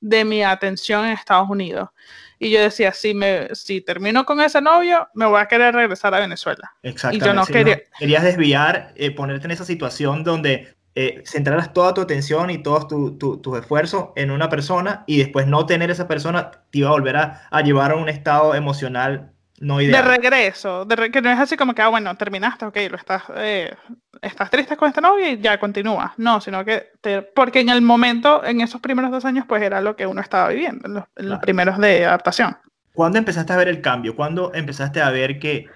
de 0.00 0.24
mi 0.24 0.42
atención 0.42 1.06
en 1.06 1.12
Estados 1.12 1.48
Unidos. 1.50 1.90
Y 2.38 2.50
yo 2.50 2.60
decía, 2.60 2.92
si, 2.92 3.14
me, 3.14 3.52
si 3.54 3.80
termino 3.80 4.24
con 4.24 4.40
ese 4.40 4.60
novio, 4.60 5.08
me 5.14 5.26
voy 5.26 5.40
a 5.40 5.46
querer 5.46 5.74
regresar 5.74 6.14
a 6.14 6.20
Venezuela. 6.20 6.72
Exactamente. 6.82 7.24
Y 7.24 7.28
yo 7.28 7.34
no 7.34 7.44
quería... 7.44 7.82
querías 7.98 8.22
desviar, 8.22 8.92
eh, 8.94 9.10
ponerte 9.10 9.46
en 9.46 9.50
esa 9.50 9.64
situación 9.64 10.22
donde 10.22 10.76
eh, 10.94 11.22
centraras 11.26 11.72
toda 11.72 11.94
tu 11.94 12.00
atención 12.00 12.50
y 12.50 12.62
todos 12.62 12.86
tus 12.86 13.18
tu, 13.18 13.56
esfuerzos 13.56 14.10
en 14.14 14.30
una 14.30 14.48
persona 14.48 15.02
y 15.06 15.18
después 15.18 15.48
no 15.48 15.66
tener 15.66 15.90
esa 15.90 16.06
persona 16.06 16.50
te 16.70 16.78
iba 16.78 16.88
a 16.88 16.92
volver 16.92 17.16
a, 17.16 17.48
a 17.50 17.60
llevar 17.62 17.90
a 17.90 17.96
un 17.96 18.08
estado 18.08 18.54
emocional 18.54 19.32
de 19.60 20.02
regreso, 20.02 20.84
de 20.84 21.10
que 21.10 21.20
no 21.20 21.30
es 21.30 21.38
así 21.38 21.56
como 21.56 21.74
que, 21.74 21.82
ah, 21.82 21.88
bueno, 21.88 22.14
terminaste, 22.16 22.64
ok, 22.66 22.76
lo 22.90 22.96
estás, 22.96 23.22
eh, 23.36 23.74
estás 24.22 24.50
triste 24.50 24.76
con 24.76 24.88
este 24.88 25.00
novio 25.00 25.28
y 25.28 25.38
ya 25.40 25.58
continúa. 25.58 26.14
No, 26.16 26.40
sino 26.40 26.64
que, 26.64 26.90
porque 27.34 27.60
en 27.60 27.68
el 27.68 27.82
momento, 27.82 28.44
en 28.44 28.60
esos 28.60 28.80
primeros 28.80 29.10
dos 29.10 29.24
años, 29.24 29.44
pues 29.48 29.62
era 29.62 29.80
lo 29.80 29.96
que 29.96 30.06
uno 30.06 30.20
estaba 30.20 30.48
viviendo, 30.48 31.08
en 31.16 31.28
los, 31.28 31.38
primeros 31.40 31.78
de 31.78 32.06
adaptación. 32.06 32.56
¿Cuándo 32.92 33.18
empezaste 33.18 33.52
a 33.52 33.56
ver 33.56 33.68
el 33.68 33.80
cambio? 33.80 34.14
¿Cuándo 34.16 34.52
empezaste 34.54 35.00
a 35.00 35.10
ver 35.10 35.38
que 35.38 35.66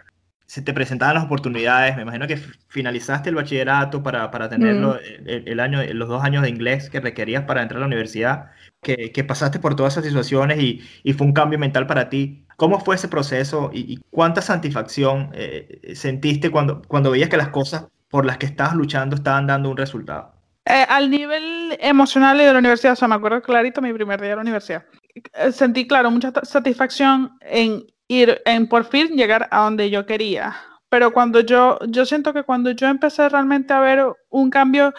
se 0.52 0.60
te 0.60 0.74
presentaban 0.74 1.14
las 1.14 1.24
oportunidades. 1.24 1.96
Me 1.96 2.02
imagino 2.02 2.26
que 2.26 2.36
finalizaste 2.68 3.30
el 3.30 3.36
bachillerato 3.36 4.02
para, 4.02 4.30
para 4.30 4.50
tener 4.50 4.74
Mm. 4.74 4.96
el, 5.24 5.48
el 5.48 5.60
año, 5.60 5.80
los 5.94 6.10
dos 6.10 6.22
años 6.22 6.42
de 6.42 6.50
inglés 6.50 6.90
que 6.90 7.00
requerías 7.00 7.44
para 7.44 7.62
entrar 7.62 7.78
a 7.78 7.80
la 7.80 7.86
universidad, 7.86 8.50
que, 8.82 9.12
que 9.12 9.24
pasaste 9.24 9.58
por 9.60 9.76
todas 9.76 9.94
esas 9.94 10.04
situaciones 10.04 10.60
y, 10.60 10.82
y, 11.04 11.14
fue 11.14 11.26
un 11.26 11.32
cambio 11.32 11.58
mental 11.58 11.86
para 11.86 12.10
ti. 12.10 12.44
¿Cómo 12.56 12.80
fue 12.80 12.96
ese 12.96 13.08
proceso 13.08 13.70
y, 13.72 13.94
y 13.94 14.00
cuánta 14.10 14.42
satisfacción 14.42 15.30
eh, 15.32 15.94
sentiste 15.94 16.50
cuando, 16.50 16.82
cuando 16.86 17.10
veías 17.10 17.30
que 17.30 17.38
las 17.38 17.48
cosas 17.48 17.86
por 18.10 18.26
las 18.26 18.36
que 18.36 18.44
estabas 18.44 18.74
luchando 18.74 19.16
estaban 19.16 19.46
dando 19.46 19.70
un 19.70 19.78
resultado? 19.78 20.34
Eh, 20.66 20.84
al 20.86 21.08
nivel 21.08 21.78
emocional 21.80 22.38
y 22.38 22.44
de 22.44 22.52
la 22.52 22.58
universidad, 22.58 22.92
o 22.92 22.96
sea, 22.96 23.08
me 23.08 23.14
acuerdo 23.14 23.40
clarito 23.40 23.80
mi 23.80 23.94
primer 23.94 24.20
día 24.20 24.30
de 24.30 24.36
la 24.36 24.42
universidad. 24.42 24.84
Eh, 25.14 25.50
sentí, 25.50 25.86
claro, 25.86 26.10
mucha 26.10 26.30
satisfacción 26.42 27.38
en 27.40 27.86
ir, 28.12 28.42
en 28.44 28.66
por 28.68 28.84
fin 28.84 29.16
llegar 29.16 29.48
a 29.50 29.60
donde 29.64 29.90
yo 29.90 30.06
quería. 30.06 30.56
Pero 30.88 31.12
cuando 31.12 31.40
yo, 31.40 31.78
yo 31.88 32.04
siento 32.04 32.32
que 32.34 32.42
cuando 32.42 32.70
yo 32.72 32.86
empecé 32.86 33.28
realmente 33.28 33.72
a 33.72 33.80
ver 33.80 34.04
un 34.28 34.50
cambio 34.50 34.92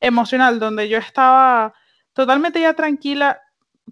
emocional, 0.00 0.58
donde 0.60 0.88
yo 0.88 0.98
estaba 0.98 1.74
totalmente 2.12 2.60
ya 2.60 2.74
tranquila 2.74 3.40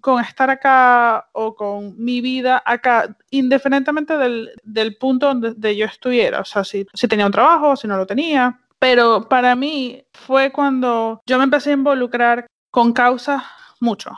con 0.01 0.23
estar 0.23 0.49
acá 0.49 1.27
o 1.33 1.55
con 1.55 1.95
mi 1.97 2.21
vida 2.21 2.61
acá, 2.65 3.15
indiferentemente 3.31 4.17
del, 4.17 4.51
del 4.63 4.95
punto 4.95 5.27
donde, 5.33 5.75
yo 5.75 5.85
estuviera, 5.85 6.39
o 6.39 6.45
sea, 6.45 6.63
si, 6.63 6.87
si 6.93 7.07
tenía 7.07 7.25
un 7.25 7.33
trabajo, 7.33 7.75
si 7.75 7.87
no 7.87 7.97
lo 7.97 8.07
tenía. 8.07 8.57
Pero 8.79 9.27
para 9.27 9.55
mí 9.57 10.01
fue 10.13 10.51
cuando 10.53 11.21
yo 11.25 11.37
me 11.37 11.43
empecé 11.43 11.71
a 11.71 11.73
involucrar 11.73 12.47
con 12.71 12.93
causas 12.93 13.43
mucho. 13.81 14.11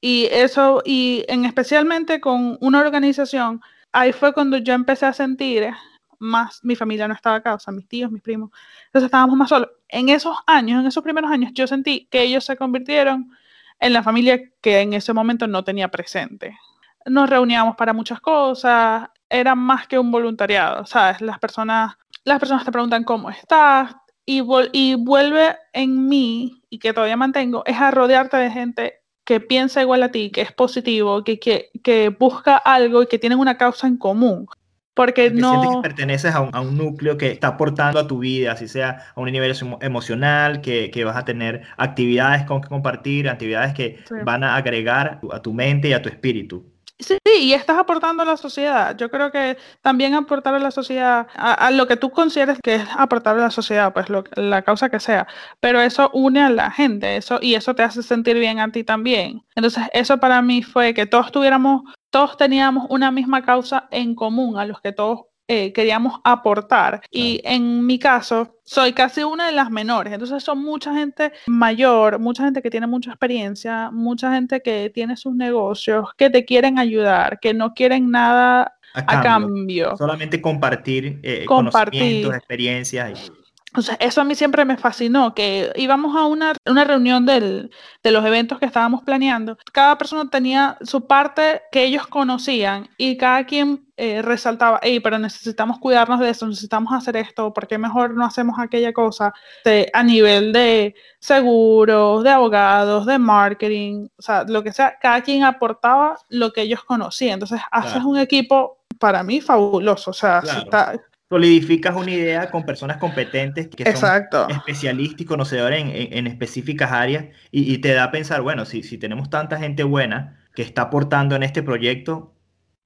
Y 0.00 0.28
eso, 0.30 0.82
y 0.84 1.24
en 1.28 1.44
especialmente 1.44 2.20
con 2.20 2.56
una 2.60 2.80
organización, 2.80 3.60
ahí 3.94 4.12
fue 4.12 4.34
cuando 4.34 4.58
yo 4.58 4.74
empecé 4.74 5.06
a 5.06 5.12
sentir 5.12 5.70
más, 6.18 6.60
mi 6.64 6.76
familia 6.76 7.08
no 7.08 7.14
estaba 7.14 7.36
acá, 7.36 7.54
o 7.54 7.58
sea, 7.58 7.72
mis 7.72 7.88
tíos, 7.88 8.10
mis 8.10 8.22
primos, 8.22 8.50
entonces 8.86 9.06
estábamos 9.06 9.36
más 9.36 9.48
solos. 9.48 9.70
En 9.88 10.08
esos 10.08 10.36
años, 10.46 10.80
en 10.80 10.86
esos 10.86 11.02
primeros 11.02 11.30
años, 11.30 11.52
yo 11.54 11.66
sentí 11.66 12.08
que 12.10 12.22
ellos 12.22 12.44
se 12.44 12.56
convirtieron 12.56 13.30
en 13.78 13.92
la 13.92 14.02
familia 14.02 14.40
que 14.60 14.80
en 14.80 14.94
ese 14.94 15.12
momento 15.12 15.46
no 15.46 15.64
tenía 15.64 15.88
presente. 15.88 16.58
Nos 17.06 17.28
reuníamos 17.28 17.76
para 17.76 17.92
muchas 17.92 18.20
cosas, 18.20 19.08
era 19.28 19.54
más 19.54 19.86
que 19.86 19.98
un 19.98 20.10
voluntariado, 20.10 20.86
¿sabes? 20.86 21.20
Las 21.20 21.38
personas, 21.38 21.94
las 22.24 22.38
personas 22.38 22.64
te 22.64 22.72
preguntan 22.72 23.04
cómo 23.04 23.30
estás 23.30 23.94
y, 24.26 24.42
y 24.72 24.94
vuelve 24.94 25.56
en 25.72 26.08
mí, 26.08 26.62
y 26.68 26.78
que 26.78 26.92
todavía 26.92 27.16
mantengo, 27.16 27.62
es 27.66 27.76
a 27.80 27.90
rodearte 27.90 28.38
de 28.38 28.50
gente 28.50 29.03
que 29.24 29.40
piensa 29.40 29.80
igual 29.80 30.02
a 30.02 30.10
ti, 30.10 30.30
que 30.30 30.42
es 30.42 30.52
positivo, 30.52 31.24
que, 31.24 31.38
que, 31.38 31.70
que 31.82 32.10
busca 32.10 32.56
algo 32.56 33.02
y 33.02 33.06
que 33.06 33.18
tienen 33.18 33.38
una 33.38 33.56
causa 33.56 33.86
en 33.86 33.96
común. 33.96 34.46
Porque, 34.94 35.30
no... 35.30 35.50
sientes 35.50 35.76
que 35.76 35.82
perteneces 35.82 36.34
a 36.34 36.40
un, 36.40 36.50
a 36.54 36.60
un, 36.60 36.78
núcleo 36.78 37.18
que 37.18 37.32
está 37.32 37.48
aportando 37.48 37.98
a 37.98 38.06
tu 38.06 38.20
vida, 38.20 38.52
así 38.52 38.68
sea 38.68 39.06
a 39.14 39.20
un 39.20 39.30
nivel 39.30 39.56
emocional, 39.80 40.60
que, 40.60 40.90
que 40.92 41.04
vas 41.04 41.16
a 41.16 41.24
tener 41.24 41.62
actividades 41.76 42.44
con 42.44 42.60
que 42.60 42.68
compartir, 42.68 43.28
actividades 43.28 43.74
que 43.74 43.98
sí. 44.08 44.14
van 44.24 44.44
a 44.44 44.54
agregar 44.54 45.20
a 45.32 45.42
tu 45.42 45.52
mente 45.52 45.88
y 45.88 45.94
a 45.94 46.02
tu 46.02 46.08
espíritu. 46.08 46.73
Sí, 47.00 47.18
y 47.40 47.52
estás 47.54 47.76
aportando 47.78 48.22
a 48.22 48.26
la 48.26 48.36
sociedad. 48.36 48.96
Yo 48.96 49.10
creo 49.10 49.32
que 49.32 49.58
también 49.82 50.14
aportar 50.14 50.54
a 50.54 50.60
la 50.60 50.70
sociedad, 50.70 51.26
a, 51.34 51.70
lo 51.72 51.88
que 51.88 51.96
tú 51.96 52.10
consideres 52.10 52.58
que 52.62 52.76
es 52.76 52.84
aportar 52.96 53.36
a 53.36 53.40
la 53.40 53.50
sociedad, 53.50 53.92
pues 53.92 54.08
lo, 54.08 54.22
la 54.36 54.62
causa 54.62 54.88
que 54.90 55.00
sea, 55.00 55.26
pero 55.60 55.80
eso 55.80 56.10
une 56.12 56.40
a 56.40 56.50
la 56.50 56.70
gente, 56.70 57.16
eso 57.16 57.38
y 57.42 57.54
eso 57.56 57.74
te 57.74 57.82
hace 57.82 58.02
sentir 58.02 58.38
bien 58.38 58.60
a 58.60 58.70
ti 58.70 58.84
también. 58.84 59.44
Entonces, 59.56 59.84
eso 59.92 60.18
para 60.18 60.40
mí 60.40 60.62
fue 60.62 60.94
que 60.94 61.06
todos 61.06 61.32
tuviéramos, 61.32 61.82
todos 62.10 62.36
teníamos 62.36 62.86
una 62.88 63.10
misma 63.10 63.42
causa 63.42 63.88
en 63.90 64.14
común, 64.14 64.56
a 64.58 64.64
los 64.64 64.80
que 64.80 64.92
todos 64.92 65.26
eh, 65.46 65.72
queríamos 65.72 66.20
aportar. 66.24 67.02
Y 67.10 67.40
en 67.44 67.84
mi 67.84 67.98
caso, 67.98 68.56
soy 68.64 68.92
casi 68.92 69.22
una 69.22 69.46
de 69.46 69.52
las 69.52 69.70
menores. 69.70 70.12
Entonces 70.12 70.42
son 70.42 70.62
mucha 70.62 70.94
gente 70.94 71.32
mayor, 71.46 72.18
mucha 72.18 72.44
gente 72.44 72.62
que 72.62 72.70
tiene 72.70 72.86
mucha 72.86 73.10
experiencia, 73.10 73.90
mucha 73.90 74.32
gente 74.32 74.62
que 74.62 74.90
tiene 74.92 75.16
sus 75.16 75.34
negocios, 75.34 76.08
que 76.16 76.30
te 76.30 76.44
quieren 76.44 76.78
ayudar, 76.78 77.38
que 77.40 77.52
no 77.52 77.74
quieren 77.74 78.10
nada 78.10 78.74
a 78.94 79.04
cambio. 79.04 79.18
A 79.18 79.22
cambio. 79.22 79.96
Solamente 79.96 80.40
compartir, 80.40 81.20
eh, 81.22 81.44
compartir. 81.46 82.00
conocimientos, 82.00 82.34
experiencias. 82.36 83.30
Y... 83.30 83.43
O 83.76 83.82
sea, 83.82 83.96
eso 84.00 84.20
a 84.20 84.24
mí 84.24 84.34
siempre 84.34 84.64
me 84.64 84.76
fascinó, 84.76 85.34
que 85.34 85.72
íbamos 85.76 86.16
a 86.16 86.26
una, 86.26 86.52
una 86.64 86.84
reunión 86.84 87.26
del, 87.26 87.70
de 88.02 88.10
los 88.12 88.24
eventos 88.24 88.58
que 88.60 88.66
estábamos 88.66 89.02
planeando. 89.02 89.58
Cada 89.72 89.98
persona 89.98 90.30
tenía 90.30 90.76
su 90.82 91.06
parte 91.06 91.62
que 91.72 91.84
ellos 91.84 92.06
conocían 92.06 92.88
y 92.96 93.16
cada 93.16 93.44
quien 93.44 93.84
eh, 93.96 94.22
resaltaba, 94.22 94.80
hey, 94.82 95.00
pero 95.00 95.18
necesitamos 95.18 95.78
cuidarnos 95.78 96.20
de 96.20 96.30
eso, 96.30 96.46
necesitamos 96.46 96.92
hacer 96.92 97.16
esto, 97.16 97.52
¿por 97.52 97.66
qué 97.66 97.78
mejor 97.78 98.14
no 98.14 98.24
hacemos 98.24 98.58
aquella 98.58 98.92
cosa? 98.92 99.32
De, 99.64 99.90
a 99.92 100.02
nivel 100.02 100.52
de 100.52 100.94
seguros, 101.18 102.22
de 102.22 102.30
abogados, 102.30 103.06
de 103.06 103.18
marketing, 103.18 104.08
o 104.16 104.22
sea, 104.22 104.44
lo 104.44 104.62
que 104.62 104.72
sea, 104.72 104.98
cada 105.00 105.20
quien 105.22 105.42
aportaba 105.42 106.18
lo 106.28 106.52
que 106.52 106.62
ellos 106.62 106.84
conocían. 106.84 107.34
Entonces, 107.34 107.60
haces 107.70 107.92
claro. 107.92 108.08
un 108.08 108.18
equipo 108.18 108.78
para 108.98 109.22
mí 109.22 109.40
fabuloso, 109.40 110.10
o 110.10 110.14
sea, 110.14 110.40
claro. 110.40 110.58
si 110.58 110.64
está, 110.64 110.92
solidificas 111.34 111.96
una 111.96 112.12
idea 112.12 112.48
con 112.48 112.64
personas 112.64 112.98
competentes 112.98 113.66
que 113.66 113.82
Exacto. 113.82 114.44
son 114.44 114.52
especialistas 114.52 115.22
y 115.22 115.24
conocedores 115.24 115.80
en, 115.80 115.88
en, 115.88 116.12
en 116.12 116.26
específicas 116.28 116.92
áreas 116.92 117.24
y, 117.50 117.74
y, 117.74 117.78
te 117.78 117.92
da 117.92 118.04
a 118.04 118.10
pensar, 118.12 118.40
bueno, 118.40 118.64
si, 118.64 118.84
si 118.84 118.98
tenemos 118.98 119.30
tanta 119.30 119.58
gente 119.58 119.82
buena 119.82 120.38
que 120.54 120.62
está 120.62 120.82
aportando 120.82 121.34
en 121.34 121.42
este 121.42 121.64
proyecto, 121.64 122.32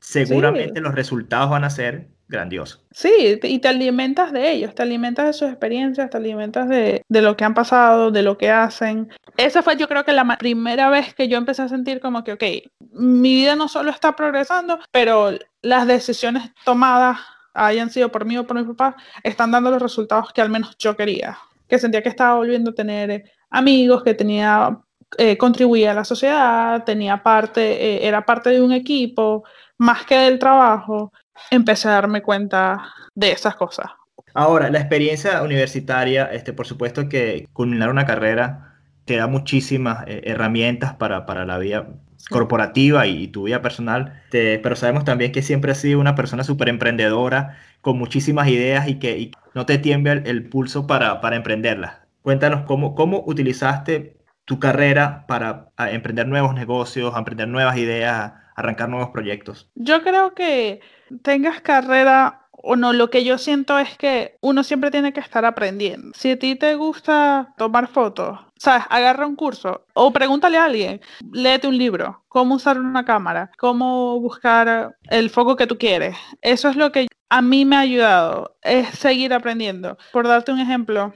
seguramente 0.01 0.77
sí. 0.77 0.81
los 0.81 0.95
resultados 0.95 1.51
van 1.51 1.65
a 1.65 1.69
ser 1.69 2.09
grandiosos. 2.27 2.83
Sí, 2.91 3.39
y 3.43 3.59
te 3.59 3.69
alimentas 3.69 4.33
de 4.33 4.51
ellos, 4.51 4.75
te 4.75 4.83
alimentas 4.83 5.27
de 5.27 5.33
sus 5.35 5.49
experiencias, 5.51 6.09
te 6.09 6.17
alimentas 6.17 6.71
de, 6.71 7.03
de 7.07 7.21
lo 7.21 7.37
que 7.37 7.45
han 7.45 7.53
pasado, 7.53 8.11
de 8.11 8.23
lo 8.23 8.39
que 8.39 8.51
hacen. 8.51 9.11
Esa 9.37 9.63
fue 9.63 9.77
yo 9.77 9.89
creo 9.89 10.07
que 10.07 10.15
la 10.15 10.39
primera 10.39 10.89
vez 10.89 11.13
que 11.13 11.29
yo 11.29 11.37
empecé 11.37 11.61
a 11.61 11.69
sentir 11.69 12.01
como 12.01 12.25
que, 12.25 12.33
ok, 12.33 12.45
mi 12.93 13.35
vida 13.35 13.57
no 13.57 13.69
solo 13.69 13.91
está 13.91 14.17
progresando, 14.17 14.79
pero 14.91 15.33
las 15.61 15.87
decisiones 15.87 16.51
tomadas 16.65 17.19
hayan 17.59 17.91
sido 17.91 18.11
por 18.11 18.25
mí 18.25 18.37
o 18.39 18.47
por 18.47 18.57
mi 18.57 18.65
papá, 18.65 18.97
están 19.23 19.51
dando 19.51 19.71
los 19.71 19.83
resultados 19.83 20.33
que 20.33 20.41
al 20.41 20.51
menos 20.51 20.77
yo 20.79 20.97
quería. 20.97 21.39
Que 21.67 21.79
sentía 21.79 22.03
que 22.03 22.09
estaba 22.09 22.37
volviendo 22.37 22.71
a 22.71 22.75
tener 22.75 23.11
eh, 23.11 23.25
amigos, 23.51 24.03
que 24.03 24.15
tenía, 24.15 24.79
eh, 25.19 25.37
contribuía 25.37 25.91
a 25.91 25.95
la 25.95 26.05
sociedad, 26.05 26.85
tenía 26.85 27.23
parte, 27.23 27.61
eh, 27.61 28.07
era 28.07 28.25
parte 28.25 28.51
de 28.51 28.63
un 28.63 28.73
equipo, 28.73 29.45
más 29.77 30.05
que 30.05 30.17
del 30.17 30.39
trabajo. 30.39 31.13
Empecé 31.51 31.89
a 31.89 31.93
darme 31.93 32.23
cuenta 32.23 32.93
de 33.15 33.33
esas 33.33 33.55
cosas. 33.57 33.87
Ahora, 34.35 34.71
la 34.71 34.79
experiencia 34.79 35.43
universitaria, 35.43 36.27
este, 36.27 36.53
por 36.53 36.67
supuesto 36.67 37.09
que 37.09 37.49
culminar 37.53 37.91
una 37.91 38.07
carrera 38.07 38.77
te 39.05 39.17
da 39.17 39.27
muchísimas 39.27 40.05
herramientas 40.07 40.95
para, 40.95 41.25
para 41.25 41.47
la 41.47 41.57
vida 41.59 41.89
corporativa 42.31 43.07
y 43.07 43.29
tu 43.29 43.45
vida 43.45 43.63
personal, 43.63 44.23
te, 44.31 44.59
pero 44.59 44.77
sabemos 44.77 45.05
también 45.05 45.33
que 45.33 45.43
siempre 45.43 45.73
has 45.73 45.79
sido 45.79 46.01
una 46.01 46.15
persona 46.15 46.45
súper 46.45 46.69
emprendedora, 46.69 47.59
con 47.81 47.99
muchísimas 47.99 48.49
ideas 48.49 48.89
y 48.89 48.99
que 48.99 49.19
y 49.19 49.31
no 49.55 49.67
te 49.67 49.79
tiembla 49.79 50.13
el, 50.13 50.27
el 50.27 50.49
pulso 50.49 50.87
para, 50.87 51.21
para 51.21 51.37
emprenderlas. 51.37 51.99
Cuéntanos 52.23 52.63
cómo, 52.67 52.95
cómo 52.95 53.23
utilizaste 53.27 54.19
tu 54.45 54.59
carrera 54.59 55.27
para 55.27 55.71
emprender 55.91 56.27
nuevos 56.27 56.55
negocios, 56.55 57.15
emprender 57.17 57.49
nuevas 57.49 57.77
ideas, 57.77 58.33
arrancar 58.57 58.89
nuevos 58.89 59.11
proyectos. 59.11 59.71
Yo 59.75 60.03
creo 60.03 60.35
que 60.35 60.81
tengas 61.23 61.61
carrera 61.61 62.49
o 62.51 62.77
no, 62.77 62.93
lo 62.93 63.09
que 63.11 63.25
yo 63.25 63.39
siento 63.39 63.79
es 63.79 63.97
que 63.97 64.37
uno 64.41 64.65
siempre 64.65 64.91
tiene 64.91 65.13
que 65.13 65.21
estar 65.21 65.45
aprendiendo. 65.45 66.11
Si 66.15 66.33
a 66.33 66.39
ti 66.39 66.57
te 66.57 66.75
gusta 66.75 67.55
tomar 67.57 67.87
fotos, 67.87 68.41
sabes, 68.59 68.85
agarra 68.91 69.27
un 69.27 69.37
curso 69.37 69.87
o 69.95 70.13
pregúntale 70.13 70.59
a 70.59 70.65
alguien, 70.65 71.01
léete 71.33 71.69
un 71.69 71.79
libro, 71.79 72.25
cómo 72.29 72.57
usar 72.57 72.79
una 72.79 73.05
cámara, 73.05 73.51
cómo 73.59 74.21
buscar 74.21 74.97
el 75.05 75.31
foco 75.31 75.57
que 75.57 75.67
tú 75.67 75.79
quieres. 75.79 76.17
Eso 76.43 76.69
es 76.69 76.77
lo 76.77 76.93
que 76.93 77.07
a 77.31 77.43
mí 77.43 77.65
me 77.65 77.77
ha 77.77 77.81
ayudado, 77.81 78.57
es 78.63 78.89
seguir 78.91 79.33
aprendiendo. 79.33 79.99
Por 80.13 80.27
darte 80.27 80.53
un 80.53 80.61
ejemplo, 80.61 81.13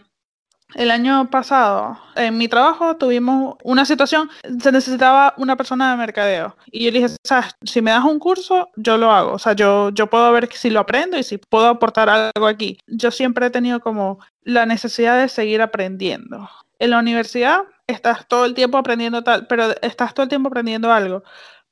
el 0.75 0.91
año 0.91 1.29
pasado, 1.31 1.99
en 2.17 2.39
mi 2.39 2.49
trabajo, 2.49 2.97
tuvimos 2.97 3.57
una 3.63 3.85
situación, 3.85 4.31
se 4.61 4.73
necesitaba 4.73 5.35
una 5.37 5.57
persona 5.57 5.91
de 5.91 5.99
mercadeo. 5.99 6.57
Y 6.71 6.85
yo 6.85 6.91
le 6.91 7.01
dije, 7.01 7.17
¿sabes? 7.25 7.55
Si 7.63 7.83
me 7.83 7.91
das 7.91 8.05
un 8.05 8.19
curso, 8.19 8.71
yo 8.77 8.97
lo 8.97 9.11
hago. 9.11 9.33
O 9.33 9.39
sea, 9.39 9.53
yo, 9.53 9.91
yo 9.91 10.09
puedo 10.09 10.33
ver 10.33 10.49
si 10.53 10.71
lo 10.71 10.81
aprendo 10.81 11.19
y 11.19 11.23
si 11.23 11.39
puedo 11.39 11.67
aportar 11.67 12.09
algo 12.09 12.47
aquí. 12.47 12.79
Yo 12.87 13.11
siempre 13.11 13.47
he 13.47 13.51
tenido 13.51 13.81
como 13.81 14.19
la 14.43 14.65
necesidad 14.67 15.21
de 15.21 15.29
seguir 15.29 15.61
aprendiendo. 15.61 16.49
En 16.83 16.91
la 16.91 16.99
universidad 16.99 17.61
estás 17.87 18.27
todo 18.27 18.45
el 18.45 18.55
tiempo 18.55 18.77
aprendiendo 18.77 19.23
tal, 19.23 19.47
pero 19.47 19.71
estás 19.83 20.15
todo 20.15 20.25
el 20.25 20.29
tiempo 20.29 20.49
aprendiendo 20.49 20.91
algo. 20.93 21.23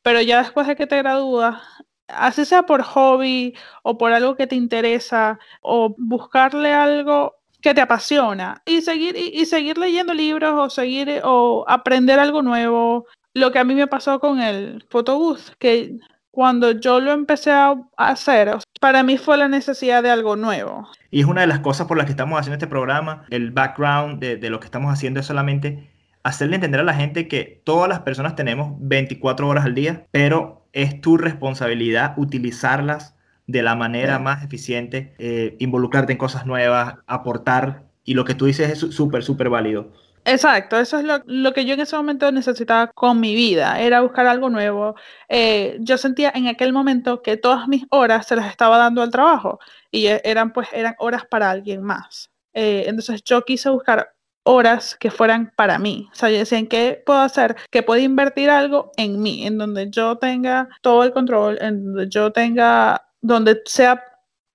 Pero 0.03 0.21
ya 0.21 0.39
después 0.39 0.69
de 0.69 0.77
que 0.77 0.87
te 0.87 0.99
gradúas, 0.99 1.61
así 2.07 2.45
sea 2.45 2.63
por 2.63 2.83
hobby 2.83 3.57
o 3.83 3.99
por 3.99 4.13
algo 4.13 4.37
que 4.37 4.47
te 4.47 4.55
interesa 4.55 5.41
o 5.63 5.97
buscarle 5.99 6.73
algo 6.73 7.35
que 7.61 7.75
te 7.75 7.81
apasiona 7.81 8.63
y 8.65 8.83
seguir 8.83 9.17
y, 9.17 9.45
seguir 9.47 9.79
leyendo 9.79 10.15
libros 10.15 10.55
o 10.57 10.71
seguir 10.71 11.21
o 11.25 11.65
aprender 11.67 12.21
algo 12.21 12.43
nuevo 12.43 13.07
lo 13.35 13.51
que 13.51 13.59
a 13.59 13.65
mí 13.65 13.75
me 13.75 13.89
pasó 13.89 14.21
con 14.21 14.41
el 14.41 14.87
photobooth 14.91 15.57
que 15.59 15.99
cuando 16.31 16.73
yo 16.73 17.01
lo 17.01 17.13
empecé 17.13 17.51
a 17.51 17.75
hacer, 17.97 18.57
para 18.81 19.03
mí 19.03 19.19
fue 19.19 19.37
la 19.37 19.49
necesidad 19.49 20.03
de 20.03 20.11
algo 20.11 20.37
nuevo. 20.37 20.89
Y 21.11 21.21
es 21.21 21.27
una 21.27 21.43
de 21.43 21.47
las 21.47 21.61
cosas 21.61 21.87
por 21.87 21.97
las 21.97 22.07
que 22.07 22.13
estamos 22.13 22.39
haciendo 22.39 22.55
este 22.55 22.67
programa. 22.67 23.25
El 23.31 23.51
background 23.51 24.21
de, 24.21 24.37
de 24.37 24.51
lo 24.51 24.61
que 24.61 24.67
estamos 24.67 24.93
haciendo 24.93 25.21
es 25.21 25.27
solamente 25.27 25.91
hacerle 26.23 26.57
entender 26.57 26.81
a 26.81 26.85
la 26.85 26.95
gente 26.95 27.29
que 27.29 27.63
todas 27.65 27.89
las 27.89 28.01
personas 28.01 28.37
tenemos 28.37 28.75
24 28.79 29.49
horas 29.49 29.65
al 29.65 29.75
día, 29.75 30.07
pero 30.11 30.67
es 30.73 31.01
tu 31.01 31.17
responsabilidad 31.17 32.15
utilizarlas 32.17 33.17
de 33.47 33.63
la 33.63 33.75
manera 33.75 34.19
más 34.19 34.45
eficiente, 34.45 35.15
eh, 35.19 35.57
involucrarte 35.59 36.13
en 36.13 36.19
cosas 36.19 36.47
nuevas, 36.47 36.97
aportar, 37.07 37.85
y 38.05 38.15
lo 38.15 38.25
que 38.25 38.35
tú 38.35 38.47
dices 38.47 38.71
es 38.71 38.95
súper, 38.95 39.23
súper 39.23 39.51
válido. 39.51 39.93
Exacto, 40.25 40.79
eso 40.79 40.99
es 40.99 41.05
lo, 41.27 41.53
que 41.53 41.65
yo 41.65 41.75
en 41.75 41.81
ese 41.81 41.97
momento 41.97 42.31
necesitaba 42.31 42.89
con 42.89 43.21
mi 43.21 43.35
vida, 43.35 43.81
era 43.81 44.03
buscar 44.03 44.27
algo 44.27 44.51
nuevo. 44.51 44.95
Eh, 45.29 45.79
yo 45.81 45.97
sentía 45.97 46.31
en 46.35 46.47
aquel 46.47 46.73
momento 46.73 47.23
que 47.23 47.37
todas 47.37 47.69
mis 47.69 47.85
horas 47.91 48.27
se 48.27 48.37
las 48.37 48.51
estaba 48.51 48.77
dando 48.77 49.03
al 49.03 49.11
trabajo 49.11 49.59
y 49.91 50.07
e, 50.07 50.21
eran 50.25 50.53
pues 50.53 50.69
eran 50.73 50.95
horas 50.99 51.25
para 51.25 51.51
alguien 51.51 51.83
más. 51.83 52.31
Eh, 52.53 52.85
entonces 52.87 53.23
yo 53.25 53.45
quise 53.45 53.71
buscar 53.71 54.15
horas 54.45 54.97
que 54.99 55.11
fueran 55.11 55.53
para 55.57 55.79
mí. 55.79 56.09
O 56.13 56.15
sea, 56.15 56.31
yo 56.31 56.39
decía, 56.39 56.59
¿en 56.59 56.67
qué 56.69 57.03
puedo 57.05 57.21
hacer? 57.21 57.57
Que 57.71 57.83
pueda 57.83 58.03
invertir 58.03 58.51
algo 58.51 58.93
en 58.97 59.21
mí, 59.23 59.47
en 59.47 59.59
donde 59.59 59.91
yo 59.91 60.17
tenga 60.19 60.69
todo 60.83 61.05
el 61.05 61.13
control, 61.13 61.59
en 61.61 61.85
donde 61.85 62.09
yo 62.09 62.33
tenga, 62.33 63.07
donde 63.23 63.63
sea 63.65 64.03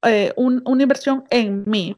eh, 0.03 0.33
una 0.35 0.83
inversión 0.83 1.23
en 1.29 1.63
mí. 1.65 1.97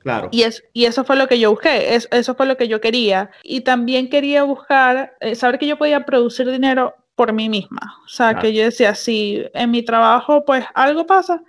Claro. 0.00 0.28
Y, 0.32 0.42
es, 0.42 0.64
y 0.72 0.86
eso 0.86 1.04
fue 1.04 1.16
lo 1.16 1.28
que 1.28 1.38
yo 1.38 1.50
busqué, 1.50 1.94
eso 1.94 2.34
fue 2.34 2.46
lo 2.46 2.56
que 2.56 2.68
yo 2.68 2.80
quería. 2.80 3.30
Y 3.42 3.60
también 3.60 4.08
quería 4.08 4.42
buscar, 4.42 5.16
eh, 5.20 5.34
saber 5.34 5.58
que 5.58 5.66
yo 5.66 5.76
podía 5.76 6.04
producir 6.04 6.50
dinero 6.50 6.94
por 7.14 7.34
mí 7.34 7.50
misma. 7.50 7.98
O 8.04 8.08
sea, 8.08 8.38
que 8.38 8.54
yo 8.54 8.64
decía, 8.64 8.94
si 8.94 9.44
en 9.52 9.70
mi 9.70 9.82
trabajo 9.82 10.44
pues 10.46 10.64
algo 10.74 11.06
pasa, 11.06 11.42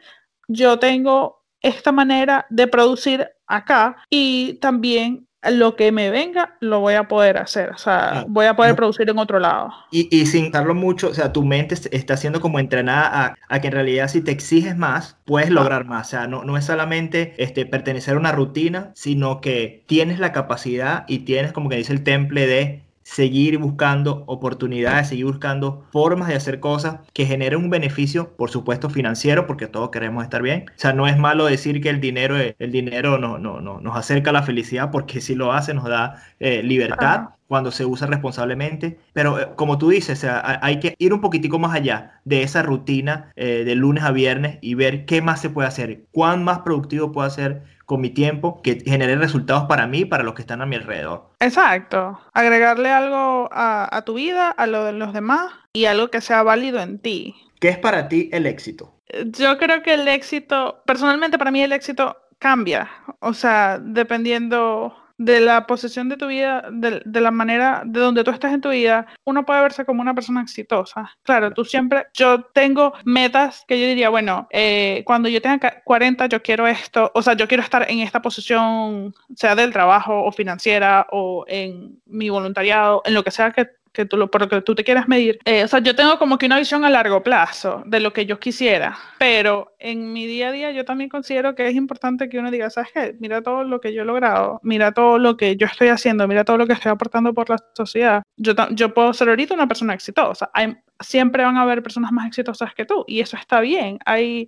yo 0.50 0.80
tengo 0.80 1.46
esta 1.62 1.94
manera 1.94 2.46
de 2.50 2.68
producir 2.68 3.30
acá 3.48 3.96
y 4.10 4.56
también 4.56 5.28
lo 5.50 5.76
que 5.76 5.92
me 5.92 6.12
venga 6.12 6.56
lo 6.60 6.82
voy 6.82 6.94
a 6.94 7.08
poder 7.08 7.38
hacer, 7.38 7.70
o 7.72 7.78
sea, 7.78 8.26
voy 8.28 8.46
a 8.46 8.56
poder 8.56 8.76
producir 8.76 9.10
en 9.10 9.18
otro 9.18 9.40
lado. 9.40 9.74
Y, 9.90 10.08
y, 10.16 10.28
sin 10.28 10.52
darlo 10.52 10.76
mucho, 10.76 11.10
o 11.10 11.14
sea, 11.14 11.34
tu 11.34 11.44
mente 11.44 11.76
está 11.92 12.16
siendo 12.16 12.42
como 12.42 12.60
entrenada 12.60 13.26
a, 13.26 13.36
a 13.50 13.62
que 13.62 13.68
en 13.68 13.74
realidad 13.74 14.08
si 14.08 14.22
te 14.22 14.32
exiges 14.32 14.78
más, 14.78 15.18
puedes 15.26 15.50
lograr 15.50 15.86
más, 15.86 16.08
o 16.08 16.10
sea, 16.12 16.28
no, 16.28 16.44
no 16.44 16.58
es 16.58 16.66
solamente 16.66 17.34
este, 17.38 17.66
pertenecer 17.66 18.16
a 18.16 18.20
una 18.20 18.32
rutina, 18.32 18.92
sino 18.94 19.42
que 19.42 19.84
tienes 19.88 20.20
la 20.20 20.32
capacidad 20.32 21.06
y 21.08 21.20
tienes, 21.20 21.54
como 21.54 21.70
que 21.70 21.78
dice 21.78 21.94
el 21.94 22.04
temple, 22.04 22.46
de 22.46 22.84
seguir 23.12 23.58
buscando 23.58 24.24
oportunidades, 24.28 25.10
seguir 25.10 25.26
buscando 25.26 25.86
formas 25.92 26.30
de 26.30 26.36
hacer 26.36 26.62
cosas 26.62 27.00
que 27.14 27.26
generen 27.26 27.60
un 27.60 27.70
beneficio, 27.70 28.38
por 28.38 28.50
supuesto, 28.50 28.90
financiero, 28.90 29.48
porque 29.48 29.68
todos 29.68 29.90
queremos 29.90 30.24
estar 30.24 30.42
bien. 30.42 30.66
O 30.70 30.80
sea, 30.80 30.94
no 30.94 31.08
es 31.08 31.18
malo 31.18 31.46
decir 31.46 31.82
que 31.82 31.90
el 31.90 32.00
dinero, 32.00 32.38
el 32.38 32.72
dinero 32.72 33.18
no, 33.18 33.38
no, 33.38 33.60
no, 33.60 33.82
nos 33.82 33.98
acerca 33.98 34.30
a 34.30 34.34
la 34.34 34.44
felicidad, 34.44 34.92
porque 34.92 35.20
si 35.20 35.36
lo 35.36 35.52
hace 35.52 35.74
nos 35.74 35.86
da 35.86 36.24
eh, 36.40 36.64
libertad. 36.64 37.32
cuando 37.48 37.70
se 37.72 37.84
usa 37.86 38.08
responsablemente, 38.08 38.98
pero 39.12 39.38
eh, 39.38 39.48
como 39.58 39.78
tú 39.78 39.90
dices, 39.90 40.20
o 40.20 40.22
sea, 40.22 40.60
hay 40.62 40.80
que 40.80 40.96
ir 40.98 41.14
un 41.14 41.20
poquitico 41.20 41.60
más 41.60 41.76
allá 41.76 42.22
de 42.24 42.44
esa 42.44 42.62
rutina 42.62 43.34
eh, 43.36 43.66
de 43.66 43.76
lunes 43.76 44.06
a 44.06 44.12
viernes 44.12 44.58
y 44.62 44.76
ver 44.76 45.06
qué 45.06 45.22
más 45.22 45.42
se 45.42 45.50
puede 45.50 45.68
hacer, 45.68 46.06
cuán 46.14 46.46
más 46.46 46.60
productivo 46.60 47.12
puedo 47.12 47.28
hacer 47.28 47.64
con 47.92 48.00
mi 48.00 48.10
tiempo 48.10 48.62
que 48.62 48.80
genere 48.86 49.18
resultados 49.18 49.66
para 49.66 49.86
mí 49.86 50.00
y 50.00 50.06
para 50.06 50.24
los 50.24 50.34
que 50.34 50.44
están 50.44 50.62
a 50.62 50.66
mi 50.66 50.78
alrededor. 50.78 51.26
Exacto. 51.42 52.22
Agregarle 52.32 52.90
algo 52.90 53.50
a, 53.52 54.02
tu 54.06 54.14
vida, 54.14 54.50
a 54.50 54.66
lo 54.66 54.86
de 54.86 54.94
los 54.94 55.12
demás 55.12 55.52
y 55.74 55.84
algo 55.84 56.08
que 56.08 56.22
sea 56.22 56.42
válido 56.42 56.80
en 56.80 57.00
ti. 57.00 57.36
¿Qué 57.60 57.68
es 57.68 57.78
para 57.78 58.08
ti 58.08 58.30
el 58.32 58.46
éxito? 58.46 58.94
Yo 59.26 59.58
creo 59.58 59.84
que 59.84 59.96
el 59.96 60.08
éxito, 60.08 60.82
personalmente 60.86 61.38
para 61.38 61.52
mí 61.52 61.62
el 61.62 61.74
éxito 61.74 62.16
cambia. 62.40 62.90
O 63.20 63.34
sea, 63.34 63.78
dependiendo 63.78 64.96
de 65.22 65.40
la 65.40 65.68
posición 65.68 66.10
de 66.10 66.18
tu 66.18 66.26
vida, 66.26 66.68
de, 66.72 67.22
la 67.22 67.30
manera 67.30 67.84
de 67.86 68.00
donde 68.00 68.24
tú 68.24 68.32
estás 68.32 68.54
en 68.54 68.62
tu 68.62 68.70
vida, 68.70 69.06
uno 69.24 69.46
puede 69.46 69.62
verse 69.62 69.86
como 69.86 70.02
una 70.02 70.16
persona 70.16 70.42
exitosa. 70.42 71.16
Claro, 71.22 71.52
tú 71.52 71.64
siempre, 71.64 72.08
yo 72.16 72.42
tengo 72.46 72.94
metas 73.06 73.64
que 73.68 73.80
yo 73.80 73.86
diría, 73.86 74.10
bueno, 74.10 74.48
eh, 74.50 75.04
cuando 75.06 75.30
yo 75.30 75.40
tenga 75.40 75.84
40, 75.84 76.26
yo 76.26 76.42
quiero 76.42 76.66
esto, 76.66 77.12
o 77.14 77.22
sea, 77.22 77.36
yo 77.36 77.48
quiero 77.48 77.62
estar 77.62 77.86
en 77.88 78.00
esta 78.00 78.24
posición, 78.24 79.14
sea 79.36 79.54
del 79.54 79.72
trabajo 79.72 80.24
o 80.24 80.32
financiera 80.32 81.06
o 81.12 81.46
en 81.48 82.02
mi 82.08 82.32
voluntariado, 82.32 83.04
en 83.06 83.14
lo 83.14 83.24
que 83.24 83.30
sea 83.30 83.52
que 83.52 83.70
que 83.94 84.06
tú 84.06 84.18
lo, 84.18 84.32
por 84.32 84.42
lo 84.42 84.50
que 84.50 84.62
tú 84.62 84.76
te 84.76 84.84
quieras 84.84 85.08
medir. 85.08 85.40
Eh, 85.46 85.64
o 85.64 85.68
sea, 85.68 85.80
yo 85.80 85.96
tengo 85.96 86.18
como 86.18 86.38
que 86.38 86.46
una 86.46 86.60
visión 86.60 86.86
a 86.86 86.90
largo 86.90 87.24
plazo 87.24 87.84
de 87.86 88.00
lo 88.00 88.14
que 88.14 88.26
yo 88.26 88.40
quisiera, 88.40 88.98
pero 89.20 89.76
en 89.80 90.14
mi 90.14 90.26
día 90.28 90.50
a 90.50 90.52
día 90.52 90.72
yo 90.72 90.86
también 90.86 91.10
considero 91.10 91.56
que 91.56 91.68
es 91.68 91.76
importante 91.76 92.30
que 92.30 92.40
uno 92.40 92.52
diga, 92.52 92.70
¿sabes 92.70 92.92
qué? 92.94 93.16
Mira 93.20 93.42
todo 93.42 93.64
lo 93.64 93.82
que 93.82 93.94
yo 93.94 94.04
he 94.04 94.06
logrado, 94.06 94.60
mira 94.64 94.92
todo 94.92 95.18
lo 95.18 95.38
que 95.38 95.56
yo 95.58 95.68
estoy 95.68 95.90
haciendo, 95.90 96.28
mira 96.28 96.44
todo 96.46 96.58
lo 96.58 96.68
que 96.68 96.74
estoy 96.74 96.92
aportando 96.92 97.34
por 97.34 97.50
la 97.50 97.58
sociedad. 97.76 98.24
Yo, 98.38 98.54
yo 98.72 98.94
puedo 98.94 99.14
ser 99.14 99.30
ahorita 99.30 99.54
una 99.54 99.68
persona 99.68 99.94
exitosa. 99.94 100.50
Hay, 100.54 100.78
siempre 101.00 101.44
van 101.44 101.58
a 101.58 101.64
haber 101.64 101.84
personas 101.84 102.12
más 102.12 102.28
exitosas 102.28 102.74
que 102.74 102.86
tú 102.86 103.04
y 103.08 103.20
eso 103.22 103.38
está 103.38 103.60
bien. 103.60 104.00
Hay 104.06 104.48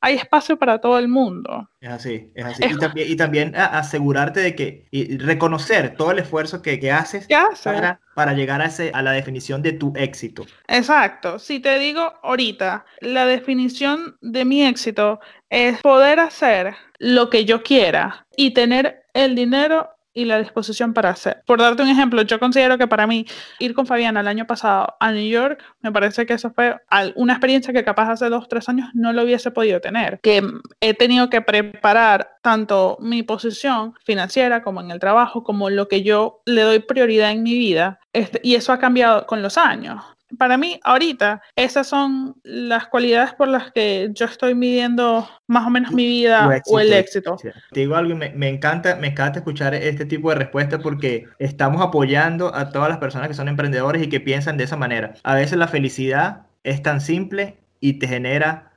hay 0.00 0.16
espacio 0.16 0.58
para 0.58 0.80
todo 0.80 0.98
el 0.98 1.08
mundo. 1.08 1.70
Es 1.80 1.90
así, 1.90 2.30
es 2.34 2.44
así. 2.44 2.62
y, 2.96 3.16
también, 3.16 3.54
asegurarte 3.56 4.40
de 4.40 4.54
que, 4.54 4.86
y 4.90 5.18
reconocer 5.18 5.96
todo 5.96 6.10
el 6.10 6.18
esfuerzo 6.18 6.62
que, 6.62 6.78
que 6.78 6.92
haces 6.92 7.26
para, 7.62 8.00
para, 8.14 8.32
llegar 8.32 8.60
a, 8.60 8.66
ese, 8.66 8.90
a 8.94 9.02
la 9.02 9.12
definición 9.12 9.62
de 9.62 9.72
tu 9.72 9.92
éxito. 9.96 10.46
Exacto. 10.68 11.38
Si 11.38 11.60
te 11.60 11.78
digo 11.78 12.14
ahorita, 12.22 12.84
la 13.00 13.26
definición 13.26 14.16
de 14.20 14.44
mi 14.44 14.64
éxito 14.64 15.20
es 15.50 15.80
poder 15.80 16.20
hacer 16.20 16.74
lo 16.98 17.30
que 17.30 17.44
yo 17.44 17.62
quiera 17.62 18.26
y 18.36 18.52
tener 18.52 19.04
el 19.14 19.34
dinero 19.34 19.93
y 20.14 20.24
la 20.24 20.38
disposición 20.38 20.94
para 20.94 21.10
hacer. 21.10 21.42
Por 21.44 21.60
darte 21.60 21.82
un 21.82 21.88
ejemplo, 21.88 22.22
yo 22.22 22.38
considero 22.38 22.78
que 22.78 22.86
para 22.86 23.06
mí 23.06 23.26
ir 23.58 23.74
con 23.74 23.86
Fabiana 23.86 24.20
el 24.20 24.28
año 24.28 24.46
pasado 24.46 24.94
a 25.00 25.12
New 25.12 25.28
York, 25.28 25.62
me 25.82 25.92
parece 25.92 26.24
que 26.24 26.34
eso 26.34 26.52
fue 26.52 26.76
una 27.16 27.34
experiencia 27.34 27.72
que 27.74 27.84
capaz 27.84 28.10
hace 28.10 28.28
dos, 28.28 28.48
tres 28.48 28.68
años 28.68 28.88
no 28.94 29.12
lo 29.12 29.24
hubiese 29.24 29.50
podido 29.50 29.80
tener, 29.80 30.20
que 30.20 30.42
he 30.80 30.94
tenido 30.94 31.28
que 31.28 31.42
preparar 31.42 32.36
tanto 32.42 32.96
mi 33.00 33.22
posición 33.22 33.94
financiera 34.04 34.62
como 34.62 34.80
en 34.80 34.90
el 34.90 35.00
trabajo, 35.00 35.42
como 35.42 35.68
lo 35.68 35.88
que 35.88 36.02
yo 36.02 36.42
le 36.46 36.62
doy 36.62 36.78
prioridad 36.78 37.32
en 37.32 37.42
mi 37.42 37.54
vida, 37.54 37.98
este, 38.12 38.40
y 38.42 38.54
eso 38.54 38.72
ha 38.72 38.78
cambiado 38.78 39.26
con 39.26 39.42
los 39.42 39.58
años 39.58 40.13
para 40.38 40.56
mí, 40.56 40.80
ahorita, 40.82 41.42
esas 41.56 41.86
son 41.86 42.36
las 42.42 42.86
cualidades 42.86 43.34
por 43.34 43.48
las 43.48 43.72
que 43.72 44.10
yo 44.12 44.26
estoy 44.26 44.54
midiendo 44.54 45.28
más 45.46 45.66
o 45.66 45.70
menos 45.70 45.92
mi 45.92 46.06
vida 46.06 46.62
o 46.66 46.80
el 46.80 46.92
éxito. 46.92 47.36
Te 47.72 47.80
digo 47.80 47.96
algo, 47.96 48.14
me, 48.16 48.30
me, 48.30 48.48
encanta, 48.48 48.96
me 48.96 49.08
encanta 49.08 49.40
escuchar 49.40 49.74
este 49.74 50.06
tipo 50.06 50.30
de 50.30 50.36
respuestas 50.36 50.80
porque 50.82 51.26
estamos 51.38 51.82
apoyando 51.82 52.54
a 52.54 52.70
todas 52.70 52.88
las 52.88 52.98
personas 52.98 53.28
que 53.28 53.34
son 53.34 53.48
emprendedores 53.48 54.02
y 54.02 54.08
que 54.08 54.20
piensan 54.20 54.56
de 54.56 54.64
esa 54.64 54.76
manera. 54.76 55.14
A 55.22 55.34
veces 55.34 55.58
la 55.58 55.68
felicidad 55.68 56.46
es 56.62 56.82
tan 56.82 57.00
simple 57.00 57.56
y 57.80 57.94
te 57.94 58.08
genera 58.08 58.70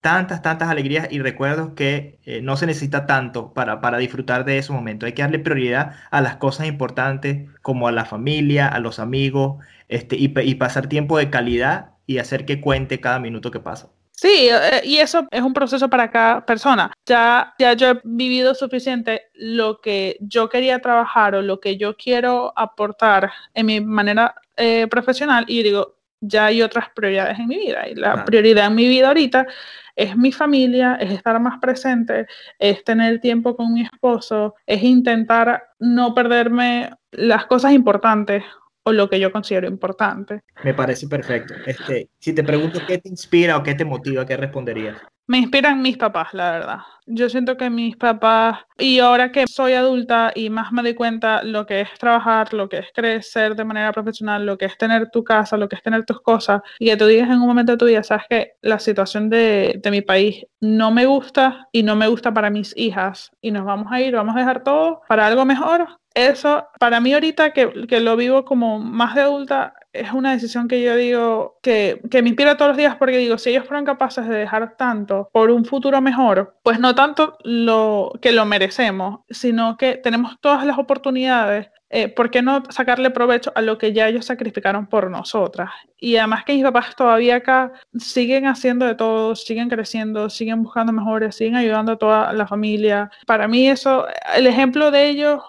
tantas, 0.00 0.42
tantas 0.42 0.68
alegrías 0.68 1.08
y 1.10 1.20
recuerdos 1.20 1.70
que 1.74 2.18
eh, 2.24 2.40
no 2.42 2.56
se 2.56 2.66
necesita 2.66 3.06
tanto 3.06 3.52
para, 3.52 3.80
para 3.80 3.98
disfrutar 3.98 4.44
de 4.44 4.58
esos 4.58 4.74
momentos. 4.74 5.06
Hay 5.06 5.12
que 5.12 5.22
darle 5.22 5.38
prioridad 5.38 5.94
a 6.10 6.20
las 6.20 6.36
cosas 6.36 6.66
importantes 6.66 7.48
como 7.62 7.88
a 7.88 7.92
la 7.92 8.04
familia, 8.04 8.68
a 8.68 8.78
los 8.78 8.98
amigos, 8.98 9.62
este, 9.88 10.16
y, 10.16 10.28
pasar 10.54 10.86
tiempo 10.88 11.18
de 11.18 11.30
calidad 11.30 11.92
y 12.06 12.18
hacer 12.18 12.44
que 12.44 12.60
cuente 12.60 13.00
cada 13.00 13.18
minuto 13.18 13.50
que 13.50 13.60
pasa. 13.60 13.88
Sí, 14.12 14.48
eh, 14.50 14.80
y 14.84 14.98
eso 14.98 15.26
es 15.30 15.42
un 15.42 15.54
proceso 15.54 15.88
para 15.88 16.10
cada 16.10 16.44
persona. 16.44 16.92
Ya, 17.06 17.54
ya 17.58 17.72
yo 17.74 17.90
he 17.90 18.00
vivido 18.04 18.54
suficiente 18.54 19.22
lo 19.34 19.80
que 19.80 20.16
yo 20.20 20.48
quería 20.48 20.80
trabajar 20.80 21.34
o 21.34 21.42
lo 21.42 21.60
que 21.60 21.76
yo 21.76 21.96
quiero 21.96 22.52
aportar 22.56 23.30
en 23.54 23.66
mi 23.66 23.80
manera 23.80 24.34
eh, 24.56 24.88
profesional 24.88 25.44
y 25.46 25.62
digo, 25.62 25.97
ya 26.20 26.46
hay 26.46 26.62
otras 26.62 26.86
prioridades 26.94 27.38
en 27.38 27.48
mi 27.48 27.58
vida. 27.58 27.88
Y 27.88 27.94
la 27.94 28.24
prioridad 28.24 28.66
en 28.66 28.74
mi 28.74 28.88
vida 28.88 29.08
ahorita 29.08 29.46
es 29.94 30.16
mi 30.16 30.32
familia, 30.32 30.96
es 31.00 31.10
estar 31.10 31.38
más 31.40 31.58
presente, 31.58 32.26
es 32.58 32.84
tener 32.84 33.20
tiempo 33.20 33.56
con 33.56 33.74
mi 33.74 33.82
esposo, 33.82 34.54
es 34.66 34.82
intentar 34.82 35.70
no 35.78 36.14
perderme 36.14 36.90
las 37.10 37.46
cosas 37.46 37.72
importantes 37.72 38.44
o 38.84 38.92
lo 38.92 39.10
que 39.10 39.18
yo 39.18 39.32
considero 39.32 39.66
importante. 39.66 40.42
Me 40.62 40.72
parece 40.72 41.08
perfecto. 41.08 41.54
Este, 41.66 42.10
si 42.18 42.32
te 42.32 42.44
pregunto 42.44 42.80
qué 42.86 42.98
te 42.98 43.08
inspira 43.08 43.56
o 43.56 43.62
qué 43.62 43.74
te 43.74 43.84
motiva, 43.84 44.24
¿qué 44.24 44.36
responderías? 44.36 44.96
Me 45.28 45.36
inspiran 45.36 45.82
mis 45.82 45.98
papás, 45.98 46.32
la 46.32 46.52
verdad. 46.52 46.78
Yo 47.04 47.28
siento 47.28 47.58
que 47.58 47.68
mis 47.68 47.98
papás, 47.98 48.60
y 48.78 48.98
ahora 48.98 49.30
que 49.30 49.46
soy 49.46 49.74
adulta 49.74 50.32
y 50.34 50.48
más 50.48 50.72
me 50.72 50.80
doy 50.80 50.94
cuenta 50.94 51.42
lo 51.42 51.66
que 51.66 51.82
es 51.82 51.90
trabajar, 51.98 52.54
lo 52.54 52.70
que 52.70 52.78
es 52.78 52.86
crecer 52.94 53.54
de 53.54 53.64
manera 53.66 53.92
profesional, 53.92 54.46
lo 54.46 54.56
que 54.56 54.64
es 54.64 54.78
tener 54.78 55.10
tu 55.10 55.22
casa, 55.24 55.58
lo 55.58 55.68
que 55.68 55.76
es 55.76 55.82
tener 55.82 56.06
tus 56.06 56.22
cosas, 56.22 56.62
y 56.78 56.86
que 56.86 56.96
tú 56.96 57.04
digas 57.04 57.28
en 57.28 57.42
un 57.42 57.46
momento 57.46 57.72
de 57.72 57.78
tu 57.78 57.84
vida, 57.84 58.02
sabes 58.02 58.24
que 58.30 58.52
la 58.62 58.78
situación 58.78 59.28
de, 59.28 59.78
de 59.82 59.90
mi 59.90 60.00
país 60.00 60.46
no 60.60 60.90
me 60.92 61.04
gusta 61.04 61.68
y 61.72 61.82
no 61.82 61.94
me 61.94 62.08
gusta 62.08 62.32
para 62.32 62.48
mis 62.48 62.74
hijas, 62.74 63.30
y 63.42 63.50
nos 63.50 63.66
vamos 63.66 63.88
a 63.92 64.00
ir, 64.00 64.14
vamos 64.14 64.34
a 64.34 64.38
dejar 64.38 64.64
todo 64.64 65.02
para 65.08 65.26
algo 65.26 65.44
mejor, 65.44 65.88
eso, 66.26 66.68
para 66.78 67.00
mí 67.00 67.12
ahorita 67.14 67.52
que, 67.52 67.86
que 67.86 68.00
lo 68.00 68.16
vivo 68.16 68.44
como 68.44 68.78
más 68.78 69.14
de 69.14 69.22
adulta, 69.22 69.74
es 69.92 70.12
una 70.12 70.32
decisión 70.32 70.68
que 70.68 70.82
yo 70.82 70.96
digo 70.96 71.58
que, 71.62 72.00
que, 72.10 72.22
me 72.22 72.28
inspira 72.28 72.56
todos 72.56 72.70
los 72.70 72.76
días 72.76 72.96
porque 72.96 73.18
digo, 73.18 73.38
si 73.38 73.50
ellos 73.50 73.66
fueron 73.66 73.84
capaces 73.84 74.28
de 74.28 74.36
dejar 74.36 74.76
tanto 74.76 75.28
por 75.32 75.50
un 75.50 75.64
futuro 75.64 76.00
mejor, 76.00 76.56
pues 76.62 76.78
no 76.78 76.94
tanto 76.94 77.36
lo 77.42 78.12
que 78.20 78.32
lo 78.32 78.44
merecemos, 78.44 79.20
sino 79.30 79.76
que 79.76 79.96
tenemos 79.96 80.36
todas 80.40 80.64
las 80.66 80.78
oportunidades. 80.78 81.70
Eh, 81.90 82.08
¿Por 82.08 82.30
qué 82.30 82.42
no 82.42 82.62
sacarle 82.68 83.10
provecho 83.10 83.50
a 83.54 83.62
lo 83.62 83.78
que 83.78 83.94
ya 83.94 84.08
ellos 84.08 84.26
sacrificaron 84.26 84.88
por 84.88 85.10
nosotras? 85.10 85.70
Y 85.98 86.16
además 86.16 86.44
que 86.44 86.52
mis 86.52 86.62
papás 86.62 86.94
todavía 86.94 87.36
acá 87.36 87.72
siguen 87.98 88.46
haciendo 88.46 88.84
de 88.84 88.94
todo, 88.94 89.34
siguen 89.34 89.70
creciendo, 89.70 90.28
siguen 90.28 90.62
buscando 90.62 90.92
mejores, 90.92 91.34
siguen 91.34 91.56
ayudando 91.56 91.92
a 91.92 91.96
toda 91.96 92.32
la 92.34 92.46
familia. 92.46 93.10
Para 93.26 93.48
mí 93.48 93.68
eso, 93.68 94.06
el 94.36 94.46
ejemplo 94.46 94.90
de 94.90 95.08
ellos 95.08 95.40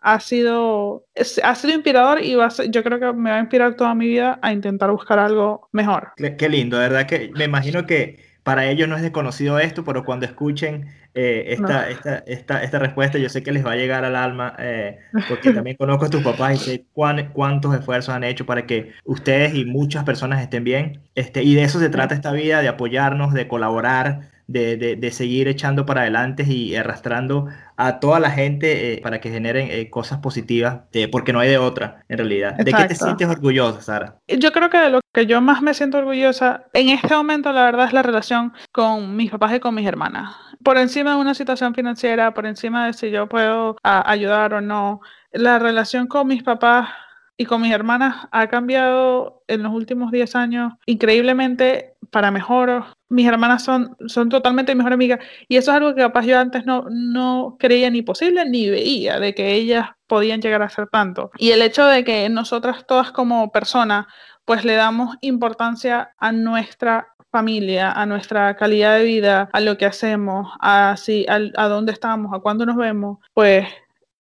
ha 0.00 0.20
sido, 0.20 1.06
ha 1.42 1.54
sido 1.54 1.74
inspirador 1.74 2.22
y 2.22 2.34
va 2.34 2.48
yo 2.70 2.82
creo 2.82 2.98
que 2.98 3.12
me 3.12 3.30
va 3.30 3.36
a 3.36 3.40
inspirar 3.40 3.74
toda 3.74 3.94
mi 3.94 4.06
vida 4.06 4.38
a 4.42 4.52
intentar 4.52 4.90
buscar 4.90 5.18
algo 5.18 5.68
mejor. 5.72 6.12
Qué, 6.16 6.48
lindo, 6.48 6.78
de 6.78 6.88
verdad 6.88 7.06
que 7.06 7.30
me 7.34 7.44
imagino 7.44 7.86
que 7.86 8.18
para 8.42 8.66
ellos 8.66 8.88
no 8.88 8.96
es 8.96 9.02
desconocido 9.02 9.58
esto, 9.58 9.84
pero 9.84 10.04
cuando 10.04 10.26
escuchen 10.26 10.86
eh, 11.14 11.46
esta, 11.48 11.90
esta, 11.90 12.18
esta, 12.18 12.62
esta, 12.62 12.78
respuesta, 12.78 13.18
yo 13.18 13.28
sé 13.28 13.42
que 13.42 13.50
les 13.50 13.66
va 13.66 13.72
a 13.72 13.76
llegar 13.76 14.04
al 14.04 14.14
alma, 14.14 14.54
eh, 14.58 14.98
porque 15.28 15.52
también 15.54 15.76
conozco 15.76 16.04
a 16.04 16.10
tus 16.10 16.22
papás 16.22 16.54
y 16.54 16.58
sé 16.58 16.84
cuántos 16.92 17.74
esfuerzos 17.74 18.14
han 18.14 18.24
hecho 18.24 18.46
para 18.46 18.66
que 18.66 18.92
ustedes 19.04 19.54
y 19.54 19.64
muchas 19.64 20.04
personas 20.04 20.40
estén 20.40 20.64
bien. 20.64 21.00
Este, 21.14 21.42
y 21.42 21.54
de 21.54 21.64
eso 21.64 21.80
se 21.80 21.88
trata 21.88 22.14
esta 22.14 22.32
vida, 22.32 22.62
de 22.62 22.68
apoyarnos, 22.68 23.34
de 23.34 23.48
colaborar, 23.48 24.30
de, 24.46 24.96
de, 24.96 25.12
seguir 25.12 25.46
echando 25.46 25.86
para 25.86 26.00
adelante 26.00 26.42
y 26.44 26.74
arrastrando 26.74 27.46
a 27.76 28.00
toda 28.00 28.18
la 28.18 28.32
gente 28.32 28.94
eh, 28.94 29.00
para 29.00 29.20
que 29.20 29.30
generen 29.30 29.68
eh, 29.70 29.88
cosas 29.90 30.18
positivas, 30.18 30.80
porque 31.12 31.32
no 31.32 31.38
hay 31.38 31.48
de 31.48 31.58
otra, 31.58 32.04
en 32.08 32.18
realidad. 32.18 32.56
¿De 32.56 32.72
qué 32.72 32.84
te 32.86 32.96
sientes 32.96 33.28
orgullosa, 33.28 33.80
Sara? 33.80 34.16
Yo 34.26 34.50
creo 34.50 34.68
que 34.68 34.78
de 34.78 34.90
lo 34.90 35.00
que 35.14 35.26
yo 35.26 35.40
más 35.40 35.62
me 35.62 35.72
siento 35.72 35.98
orgullosa 35.98 36.64
en 36.72 36.88
este 36.88 37.14
momento, 37.14 37.52
la 37.52 37.64
verdad, 37.64 37.86
es 37.86 37.92
la 37.92 38.02
relación 38.02 38.52
con 38.72 39.14
mis 39.16 39.30
papás 39.30 39.54
y 39.54 39.60
con 39.60 39.74
mis 39.74 39.86
hermanas. 39.86 40.34
Por 40.62 40.76
encima 40.76 40.99
de 41.08 41.16
una 41.16 41.34
situación 41.34 41.74
financiera, 41.74 42.34
por 42.34 42.46
encima 42.46 42.86
de 42.86 42.92
si 42.92 43.10
yo 43.10 43.28
puedo 43.28 43.76
ayudar 43.82 44.54
o 44.54 44.60
no, 44.60 45.00
la 45.32 45.58
relación 45.58 46.06
con 46.06 46.26
mis 46.26 46.42
papás 46.42 46.90
y 47.36 47.46
con 47.46 47.62
mis 47.62 47.72
hermanas 47.72 48.28
ha 48.32 48.48
cambiado 48.48 49.42
en 49.48 49.62
los 49.62 49.72
últimos 49.72 50.12
10 50.12 50.36
años 50.36 50.74
increíblemente 50.84 51.94
para 52.10 52.30
mejor. 52.30 52.84
Mis 53.08 53.26
hermanas 53.26 53.64
son, 53.64 53.96
son 54.08 54.28
totalmente 54.28 54.74
mejor 54.74 54.92
amiga 54.92 55.18
y 55.48 55.56
eso 55.56 55.70
es 55.70 55.78
algo 55.78 55.94
que 55.94 56.02
capaz 56.02 56.26
yo 56.26 56.38
antes 56.38 56.66
no, 56.66 56.84
no 56.90 57.56
creía 57.58 57.88
ni 57.88 58.02
posible 58.02 58.44
ni 58.44 58.68
veía 58.68 59.18
de 59.18 59.34
que 59.34 59.54
ellas 59.54 59.88
podían 60.06 60.42
llegar 60.42 60.60
a 60.60 60.68
ser 60.68 60.88
tanto. 60.88 61.30
Y 61.38 61.52
el 61.52 61.62
hecho 61.62 61.86
de 61.86 62.04
que 62.04 62.28
nosotras 62.28 62.86
todas 62.86 63.10
como 63.10 63.50
personas 63.50 64.06
pues 64.44 64.64
le 64.64 64.74
damos 64.74 65.16
importancia 65.22 66.12
a 66.18 66.32
nuestra 66.32 67.14
familia, 67.30 67.92
a 67.92 68.06
nuestra 68.06 68.56
calidad 68.56 68.98
de 68.98 69.04
vida, 69.04 69.48
a 69.52 69.60
lo 69.60 69.78
que 69.78 69.86
hacemos, 69.86 70.52
a, 70.60 70.96
si, 70.96 71.26
a, 71.28 71.68
dónde 71.68 71.92
estamos, 71.92 72.32
a 72.34 72.40
cuándo 72.40 72.66
nos 72.66 72.76
vemos, 72.76 73.18
pues 73.34 73.66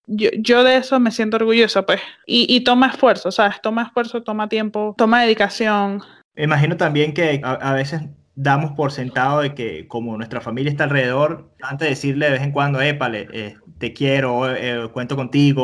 yo, 0.08 0.64
de 0.64 0.78
eso 0.78 1.00
me 1.00 1.12
siento 1.12 1.38
orgullosa, 1.38 1.86
pues. 1.86 2.02
Y, 2.26 2.64
toma 2.64 2.88
esfuerzo, 2.88 3.32
¿sabes? 3.32 3.62
Toma 3.62 3.84
esfuerzo, 3.84 4.24
toma 4.24 4.50
tiempo, 4.50 4.96
toma 4.98 5.22
dedicación. 5.22 6.02
Imagino 6.36 6.78
también 6.78 7.14
que 7.14 7.42
a, 7.44 7.74
veces 7.74 8.02
damos 8.34 8.72
por 8.72 8.92
sentado 8.92 9.42
de 9.42 9.54
que 9.54 9.88
como 9.88 10.18
nuestra 10.18 10.42
familia 10.42 10.72
está 10.72 10.86
alrededor, 10.86 11.52
antes 11.62 11.86
de 11.86 11.90
decirle 11.90 12.26
de 12.26 12.32
vez 12.32 12.42
en 12.42 12.52
cuando, 12.52 12.82
épale, 12.82 13.28
eh, 13.34 13.58
te 13.78 13.94
quiero, 13.94 14.52
eh, 14.52 14.90
cuento 14.92 15.16
contigo 15.16 15.64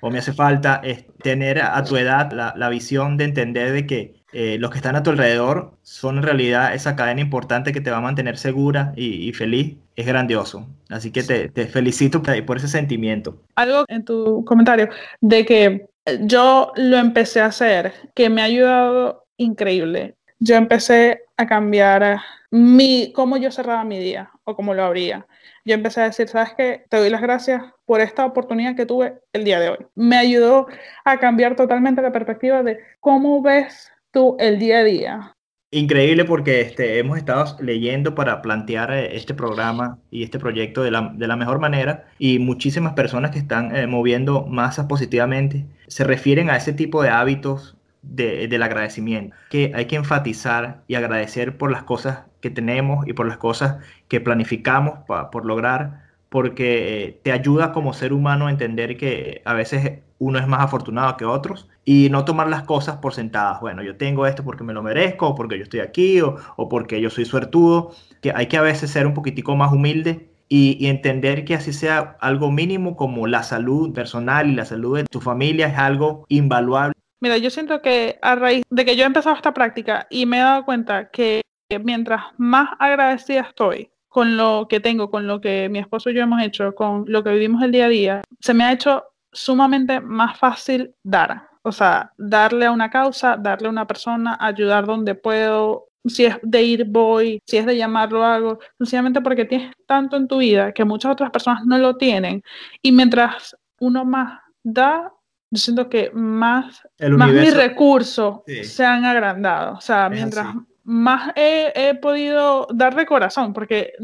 o, 0.00 0.10
me 0.10 0.18
hace 0.18 0.32
falta, 0.32 0.80
es 0.84 1.06
tener 1.18 1.60
a 1.60 1.82
tu 1.82 1.96
edad 1.96 2.30
la 2.32 2.68
visión 2.68 3.16
de 3.16 3.24
entender 3.24 3.72
de 3.72 3.86
que 3.86 4.23
eh, 4.36 4.58
los 4.58 4.72
que 4.72 4.78
están 4.78 4.96
a 4.96 5.02
tu 5.04 5.10
alrededor 5.10 5.78
son 5.82 6.16
en 6.16 6.24
realidad 6.24 6.74
esa 6.74 6.96
cadena 6.96 7.20
importante 7.20 7.72
que 7.72 7.80
te 7.80 7.92
va 7.92 7.98
a 7.98 8.00
mantener 8.00 8.36
segura 8.36 8.92
y, 8.96 9.32
feliz. 9.32 9.76
Es 9.94 10.06
grandioso. 10.06 10.66
Así 10.88 11.12
que 11.12 11.22
te, 11.22 11.48
te, 11.48 11.66
felicito 11.66 12.20
por 12.44 12.56
ese 12.56 12.66
sentimiento. 12.66 13.40
Algo 13.54 13.84
en 13.86 14.04
tu 14.04 14.44
comentario 14.44 14.88
de 15.20 15.46
que 15.46 15.86
yo 16.22 16.72
lo 16.74 16.96
empecé 16.96 17.42
a 17.42 17.46
hacer, 17.46 17.92
que 18.14 18.28
me 18.28 18.42
ha 18.42 18.46
ayudado 18.46 19.24
increíble. 19.36 20.16
Yo 20.40 20.56
empecé 20.56 21.22
a 21.36 21.46
cambiar 21.46 22.20
mi, 22.50 23.12
cómo 23.14 23.36
yo 23.36 23.52
cerraba 23.52 23.84
mi 23.84 23.98
día 23.98 24.30
o 24.42 24.56
cómo 24.56 24.74
lo 24.74 24.84
abría. 24.84 25.26
Yo 25.64 25.74
empecé 25.74 26.00
a 26.00 26.04
decir, 26.04 26.28
¿sabes 26.28 26.54
qué? 26.56 26.84
Te 26.88 26.98
doy 26.98 27.08
las 27.08 27.22
gracias 27.22 27.62
por 27.86 28.00
esta 28.00 28.26
oportunidad 28.26 28.76
que 28.76 28.84
tuve 28.84 29.20
el 29.32 29.44
día 29.44 29.60
de 29.60 29.70
hoy. 29.70 29.78
Me 29.94 30.16
ayudó 30.16 30.66
a 31.04 31.18
cambiar 31.18 31.56
totalmente 31.56 32.02
la 32.02 32.12
perspectiva 32.12 32.62
de 32.62 32.80
cómo 33.00 33.40
ves 33.40 33.90
tú 34.14 34.36
el 34.38 34.58
día 34.58 34.78
a 34.78 34.84
día? 34.84 35.32
Increíble 35.70 36.24
porque 36.24 36.60
este, 36.60 37.00
hemos 37.00 37.18
estado 37.18 37.56
leyendo 37.60 38.14
para 38.14 38.40
plantear 38.42 38.92
eh, 38.92 39.16
este 39.16 39.34
programa 39.34 39.98
y 40.08 40.22
este 40.22 40.38
proyecto 40.38 40.84
de 40.84 40.92
la, 40.92 41.12
de 41.16 41.26
la 41.26 41.34
mejor 41.34 41.58
manera 41.58 42.06
y 42.16 42.38
muchísimas 42.38 42.92
personas 42.92 43.32
que 43.32 43.40
están 43.40 43.74
eh, 43.74 43.88
moviendo 43.88 44.46
masas 44.46 44.86
positivamente 44.86 45.66
se 45.88 46.04
refieren 46.04 46.48
a 46.48 46.56
ese 46.56 46.72
tipo 46.72 47.02
de 47.02 47.08
hábitos 47.08 47.76
de, 48.02 48.46
del 48.46 48.62
agradecimiento, 48.62 49.34
que 49.50 49.72
hay 49.74 49.86
que 49.86 49.96
enfatizar 49.96 50.84
y 50.86 50.94
agradecer 50.94 51.58
por 51.58 51.72
las 51.72 51.82
cosas 51.82 52.20
que 52.40 52.50
tenemos 52.50 53.08
y 53.08 53.12
por 53.14 53.26
las 53.26 53.38
cosas 53.38 53.78
que 54.06 54.20
planificamos 54.20 55.00
por 55.32 55.44
lograr, 55.44 56.04
porque 56.28 57.04
eh, 57.04 57.20
te 57.24 57.32
ayuda 57.32 57.72
como 57.72 57.94
ser 57.94 58.12
humano 58.12 58.46
a 58.46 58.50
entender 58.50 58.96
que 58.96 59.42
a 59.44 59.54
veces 59.54 60.00
uno 60.24 60.38
es 60.38 60.46
más 60.46 60.60
afortunado 60.60 61.18
que 61.18 61.26
otros 61.26 61.68
y 61.84 62.08
no 62.10 62.24
tomar 62.24 62.48
las 62.48 62.62
cosas 62.62 62.96
por 62.96 63.12
sentadas. 63.12 63.60
Bueno, 63.60 63.82
yo 63.82 63.96
tengo 63.96 64.26
esto 64.26 64.42
porque 64.42 64.64
me 64.64 64.72
lo 64.72 64.82
merezco, 64.82 65.28
o 65.28 65.34
porque 65.34 65.58
yo 65.58 65.64
estoy 65.64 65.80
aquí, 65.80 66.20
o, 66.22 66.68
porque 66.70 67.00
yo 67.00 67.10
soy 67.10 67.26
suertudo, 67.26 67.92
que 68.22 68.32
hay 68.34 68.46
que 68.46 68.56
a 68.56 68.62
veces 68.62 68.90
ser 68.90 69.06
un 69.06 69.12
poquitico 69.12 69.54
más 69.54 69.70
humilde 69.70 70.30
y, 70.48 70.86
entender 70.86 71.44
que 71.44 71.54
así 71.54 71.72
sea 71.72 72.16
algo 72.20 72.50
mínimo 72.50 72.96
como 72.96 73.26
la 73.26 73.42
salud 73.42 73.92
personal 73.92 74.48
y 74.48 74.54
la 74.54 74.64
salud 74.64 74.96
de 74.96 75.04
tu 75.04 75.20
familia 75.20 75.66
es 75.66 75.76
algo 75.76 76.24
invaluable. 76.28 76.94
Mira, 77.20 77.36
yo 77.36 77.50
siento 77.50 77.82
que 77.82 78.18
a 78.22 78.34
raíz 78.34 78.62
de 78.70 78.84
que 78.84 78.96
yo 78.96 79.04
he 79.04 79.06
empezado 79.06 79.36
esta 79.36 79.52
práctica 79.52 80.06
y 80.10 80.24
me 80.24 80.38
he 80.38 80.40
dado 80.40 80.64
cuenta 80.64 81.10
que 81.10 81.42
mientras 81.82 82.22
más 82.38 82.70
agradecida 82.78 83.42
estoy 83.42 83.90
con 84.08 84.36
lo 84.36 84.68
que 84.68 84.78
tengo, 84.78 85.10
con 85.10 85.26
lo 85.26 85.40
que 85.40 85.68
mi 85.68 85.80
esposo 85.80 86.08
y 86.08 86.14
yo 86.14 86.22
hemos 86.22 86.40
hecho, 86.40 86.74
con 86.74 87.04
lo 87.08 87.24
que 87.24 87.30
vivimos 87.30 87.62
el 87.62 87.72
día 87.72 87.86
a 87.86 87.88
día, 87.88 88.22
se 88.38 88.54
me 88.54 88.62
ha 88.62 88.72
hecho 88.72 89.02
sumamente 89.34 90.00
más 90.00 90.38
fácil 90.38 90.94
dar. 91.02 91.48
O 91.62 91.72
sea, 91.72 92.12
darle 92.16 92.66
a 92.66 92.70
una 92.70 92.90
causa, 92.90 93.36
darle 93.36 93.68
a 93.68 93.70
una 93.70 93.86
persona, 93.86 94.36
ayudar 94.40 94.86
donde 94.86 95.14
puedo. 95.14 95.88
Si 96.06 96.26
es 96.26 96.36
de 96.42 96.62
ir, 96.62 96.84
voy. 96.84 97.42
Si 97.46 97.56
es 97.56 97.66
de 97.66 97.76
llamarlo, 97.76 98.24
hago. 98.24 98.58
Sencillamente 98.78 99.20
porque 99.20 99.44
tienes 99.44 99.72
tanto 99.86 100.16
en 100.16 100.28
tu 100.28 100.38
vida 100.38 100.72
que 100.72 100.84
muchas 100.84 101.12
otras 101.12 101.30
personas 101.30 101.64
no 101.66 101.78
lo 101.78 101.96
tienen. 101.96 102.42
Y 102.82 102.92
mientras 102.92 103.56
uno 103.80 104.04
más 104.04 104.40
da, 104.62 105.12
yo 105.50 105.58
siento 105.58 105.88
que 105.88 106.10
más, 106.12 106.82
más 106.98 107.30
mis 107.30 107.54
recursos 107.54 108.40
se 108.62 108.84
han 108.84 109.04
agrandado. 109.04 109.74
O 109.76 109.80
sea, 109.80 110.08
mientras 110.10 110.54
más 110.82 111.32
he, 111.34 111.72
he, 111.74 111.94
podido 111.94 112.66
dar 112.74 112.94
de 112.94 113.06
corazón, 113.06 113.54
porque 113.54 113.94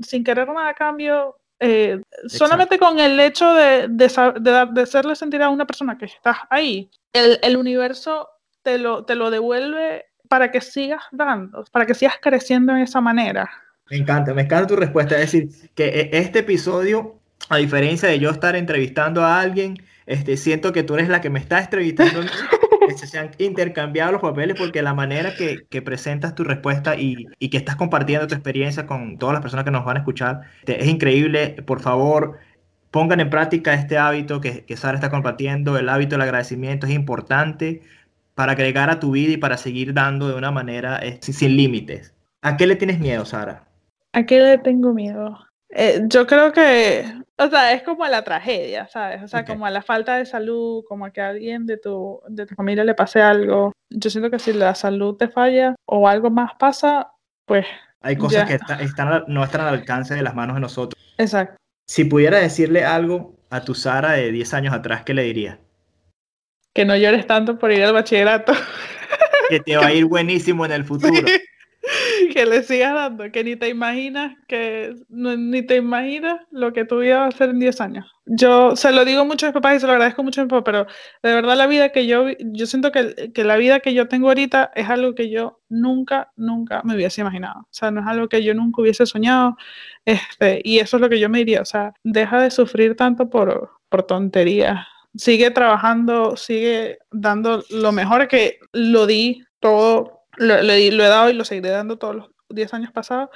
sin 0.00 0.22
querer 0.22 0.48
nada 0.48 0.68
a 0.68 0.74
cambio, 0.74 1.36
eh, 1.60 2.00
solamente 2.26 2.78
con 2.78 3.00
el 3.00 3.18
hecho 3.18 3.52
de, 3.54 3.88
de, 3.88 4.80
hacerle 4.80 5.16
sentir 5.16 5.42
a 5.42 5.48
una 5.48 5.66
persona 5.66 5.98
que 5.98 6.04
estás 6.04 6.38
ahí, 6.50 6.90
el, 7.12 7.38
el, 7.42 7.56
universo 7.56 8.28
te 8.62 8.78
lo, 8.78 9.04
te 9.04 9.14
lo 9.14 9.30
devuelve 9.30 10.06
para 10.28 10.50
que 10.50 10.60
sigas 10.60 11.02
dando, 11.10 11.64
para 11.72 11.86
que 11.86 11.94
sigas 11.94 12.16
creciendo 12.20 12.72
en 12.72 12.78
esa 12.78 13.00
manera. 13.00 13.50
Me 13.90 13.96
encanta, 13.96 14.34
me 14.34 14.42
encanta 14.42 14.66
tu 14.66 14.76
respuesta. 14.76 15.16
Es 15.18 15.32
decir, 15.32 15.70
que 15.74 15.86
e, 15.86 16.10
este 16.12 16.40
episodio, 16.40 17.18
a 17.48 17.56
diferencia 17.56 18.08
de 18.08 18.18
yo 18.18 18.30
estar 18.30 18.54
entrevistando 18.54 19.22
a 19.24 19.40
alguien, 19.40 19.76
este, 20.06 20.36
siento 20.36 20.72
que 20.72 20.82
tú 20.82 20.94
eres 20.94 21.08
la 21.08 21.20
que 21.20 21.30
me 21.30 21.38
está 21.38 21.60
entrevistando. 21.60 22.20
Se 22.96 23.18
han 23.18 23.30
intercambiado 23.38 24.12
los 24.12 24.20
papeles 24.20 24.56
porque 24.58 24.82
la 24.82 24.94
manera 24.94 25.34
que, 25.34 25.66
que 25.68 25.82
presentas 25.82 26.34
tu 26.34 26.44
respuesta 26.44 26.96
y, 26.96 27.26
y, 27.38 27.50
que 27.50 27.56
estás 27.56 27.76
compartiendo 27.76 28.26
tu 28.26 28.34
experiencia 28.34 28.86
con 28.86 29.18
todas 29.18 29.34
las 29.34 29.42
personas 29.42 29.64
que 29.64 29.70
nos 29.70 29.84
van 29.84 29.96
a 29.96 30.00
escuchar 30.00 30.42
es 30.66 30.86
increíble. 30.86 31.56
Por 31.66 31.80
favor, 31.80 32.38
pongan 32.90 33.20
en 33.20 33.30
práctica 33.30 33.74
este 33.74 33.98
hábito 33.98 34.40
que, 34.40 34.64
que 34.64 34.76
Sara 34.76 34.94
está 34.94 35.10
compartiendo. 35.10 35.78
El 35.78 35.88
hábito 35.88 36.14
del 36.14 36.22
agradecimiento 36.22 36.86
es 36.86 36.92
importante 36.92 37.82
para 38.34 38.52
agregar 38.52 38.88
a 38.88 39.00
tu 39.00 39.10
vida 39.10 39.32
y 39.32 39.36
para 39.36 39.56
seguir 39.56 39.94
dando 39.94 40.28
de 40.28 40.34
una 40.34 40.50
manera 40.50 40.98
eh, 41.02 41.18
sin 41.20 41.56
límites. 41.56 42.14
¿A 42.40 42.56
qué 42.56 42.66
le 42.68 42.76
tienes 42.76 43.00
miedo, 43.00 43.24
Sara? 43.24 43.64
¿A 44.12 44.24
qué 44.26 44.38
le 44.38 44.58
tengo 44.58 44.94
miedo? 44.94 45.47
Eh, 45.80 46.00
yo 46.08 46.26
creo 46.26 46.52
que, 46.52 47.04
o 47.36 47.48
sea, 47.48 47.72
es 47.72 47.84
como 47.84 48.02
a 48.02 48.08
la 48.08 48.24
tragedia, 48.24 48.88
¿sabes? 48.88 49.22
O 49.22 49.28
sea, 49.28 49.44
como 49.44 49.64
a 49.64 49.70
la 49.70 49.80
falta 49.80 50.16
de 50.16 50.26
salud, 50.26 50.82
como 50.88 51.04
a 51.04 51.12
que 51.12 51.20
a 51.20 51.28
alguien 51.28 51.66
de 51.66 51.76
tu, 51.76 52.20
de 52.28 52.46
tu 52.46 52.56
familia 52.56 52.82
le 52.82 52.96
pase 52.96 53.22
algo. 53.22 53.72
Yo 53.88 54.10
siento 54.10 54.28
que 54.28 54.40
si 54.40 54.52
la 54.52 54.74
salud 54.74 55.14
te 55.14 55.28
falla 55.28 55.76
o 55.86 56.08
algo 56.08 56.30
más 56.30 56.50
pasa, 56.58 57.12
pues... 57.44 57.64
Hay 58.00 58.16
cosas 58.16 58.48
que 58.48 58.58
están, 58.84 59.24
no 59.28 59.44
están 59.44 59.60
al 59.60 59.74
alcance 59.74 60.16
de 60.16 60.22
las 60.22 60.34
manos 60.34 60.56
de 60.56 60.62
nosotros. 60.62 61.00
Exacto. 61.16 61.56
Si 61.86 62.04
pudiera 62.04 62.38
decirle 62.38 62.84
algo 62.84 63.36
a 63.48 63.60
tu 63.60 63.76
Sara 63.76 64.14
de 64.14 64.32
10 64.32 64.54
años 64.54 64.74
atrás, 64.74 65.04
¿qué 65.04 65.14
le 65.14 65.22
dirías? 65.22 65.58
Que 66.74 66.84
no 66.84 66.96
llores 66.96 67.24
tanto 67.28 67.56
por 67.56 67.70
ir 67.70 67.84
al 67.84 67.92
bachillerato. 67.92 68.52
Que 69.48 69.60
te 69.60 69.76
va 69.76 69.86
a 69.86 69.92
ir 69.92 70.04
buenísimo 70.06 70.66
en 70.66 70.72
el 70.72 70.84
futuro. 70.84 71.14
que 72.32 72.46
le 72.46 72.62
sigas 72.62 72.94
dando, 72.94 73.30
que 73.30 73.44
ni 73.44 73.56
te 73.56 73.68
imaginas 73.68 74.36
que 74.46 74.94
ni 75.08 75.62
te 75.62 75.76
imaginas 75.76 76.40
lo 76.50 76.72
que 76.72 76.84
tu 76.84 76.98
vida 76.98 77.18
va 77.18 77.26
a 77.26 77.30
ser 77.30 77.50
en 77.50 77.58
10 77.58 77.80
años. 77.80 78.06
Yo 78.26 78.76
se 78.76 78.92
lo 78.92 79.04
digo 79.04 79.24
mucho 79.24 79.46
a 79.46 79.48
mis 79.48 79.54
papás 79.54 79.76
y 79.76 79.80
se 79.80 79.86
lo 79.86 79.92
agradezco 79.92 80.22
mucho 80.22 80.40
a 80.40 80.44
mi 80.44 80.50
papá, 80.50 80.64
pero 80.64 80.86
de 81.22 81.34
verdad 81.34 81.56
la 81.56 81.66
vida 81.66 81.90
que 81.90 82.06
yo, 82.06 82.26
yo 82.38 82.66
siento 82.66 82.92
que, 82.92 83.32
que, 83.32 83.44
la 83.44 83.56
vida 83.56 83.80
que 83.80 83.94
yo 83.94 84.08
tengo 84.08 84.28
ahorita 84.28 84.70
es 84.74 84.88
algo 84.88 85.14
que 85.14 85.30
yo 85.30 85.60
nunca, 85.68 86.30
nunca 86.36 86.82
me 86.84 86.94
hubiese 86.94 87.22
imaginado. 87.22 87.60
O 87.60 87.68
sea, 87.70 87.90
no 87.90 88.00
es 88.00 88.06
algo 88.06 88.28
que 88.28 88.42
yo 88.42 88.54
nunca 88.54 88.82
hubiese 88.82 89.06
soñado. 89.06 89.56
Este, 90.04 90.60
y 90.64 90.78
eso 90.78 90.96
es 90.96 91.00
lo 91.00 91.08
que 91.08 91.18
yo 91.18 91.28
me 91.28 91.38
diría, 91.38 91.62
o 91.62 91.66
sea, 91.66 91.92
deja 92.04 92.40
de 92.42 92.50
sufrir 92.50 92.96
tanto 92.96 93.30
por, 93.30 93.70
por 93.88 94.02
tonterías. 94.04 94.86
Sigue 95.16 95.50
trabajando, 95.50 96.36
sigue 96.36 96.98
dando 97.10 97.64
lo 97.70 97.92
mejor 97.92 98.28
que 98.28 98.58
lo 98.72 99.06
di 99.06 99.42
todo 99.60 100.17
lo, 100.38 100.54
he 100.54 101.08
dado 101.08 101.30
y 101.30 101.34
lo 101.34 101.44
seguiré 101.44 101.70
dando 101.70 101.98
todos 101.98 102.16
los 102.16 102.30
10 102.48 102.74
años 102.74 102.92
pasados, 102.92 103.30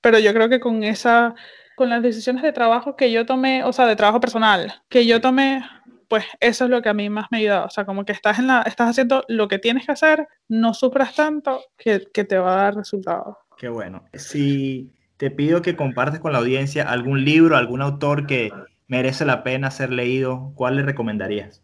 pero 0.00 0.18
yo 0.18 0.32
creo 0.32 0.48
que 0.48 0.60
con 0.60 0.82
esa, 0.82 1.34
con 1.76 1.90
las 1.90 2.02
decisiones 2.02 2.42
de 2.42 2.52
trabajo 2.52 2.96
que 2.96 3.12
yo 3.12 3.26
tomé, 3.26 3.64
o 3.64 3.72
sea, 3.72 3.86
de 3.86 3.96
trabajo 3.96 4.20
personal, 4.20 4.82
que 4.88 5.06
yo 5.06 5.20
tomé, 5.20 5.62
pues 6.08 6.24
eso 6.40 6.64
es 6.64 6.70
lo 6.70 6.82
que 6.82 6.88
a 6.88 6.94
mí 6.94 7.10
más 7.10 7.26
me 7.30 7.38
ha 7.38 7.40
ayudado. 7.40 7.66
O 7.66 7.70
sea, 7.70 7.84
como 7.84 8.04
que 8.04 8.12
estás, 8.12 8.38
en 8.38 8.46
la, 8.46 8.62
estás 8.62 8.90
haciendo 8.90 9.24
lo 9.28 9.48
que 9.48 9.58
tienes 9.58 9.86
que 9.86 9.92
hacer, 9.92 10.28
no 10.48 10.74
sufras 10.74 11.14
tanto 11.14 11.60
que, 11.76 12.06
que 12.12 12.24
te 12.24 12.38
va 12.38 12.54
a 12.54 12.62
dar 12.62 12.74
resultados. 12.76 13.36
Qué 13.56 13.68
bueno. 13.68 14.04
Si 14.14 14.92
te 15.16 15.30
pido 15.30 15.62
que 15.62 15.76
compartes 15.76 16.20
con 16.20 16.32
la 16.32 16.38
audiencia 16.38 16.88
algún 16.88 17.24
libro, 17.24 17.56
algún 17.56 17.82
autor 17.82 18.26
que 18.26 18.50
merece 18.86 19.24
la 19.24 19.42
pena 19.42 19.70
ser 19.70 19.90
leído, 19.90 20.52
¿cuál 20.54 20.76
le 20.76 20.82
recomendarías? 20.82 21.62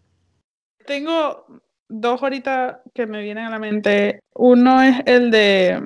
Tengo 0.86 1.46
dos 1.88 2.22
ahorita 2.22 2.82
que 2.94 3.06
me 3.06 3.22
vienen 3.22 3.46
a 3.46 3.50
la 3.50 3.58
mente. 3.58 4.20
Uno 4.34 4.82
es 4.82 5.00
el 5.06 5.30
de, 5.30 5.80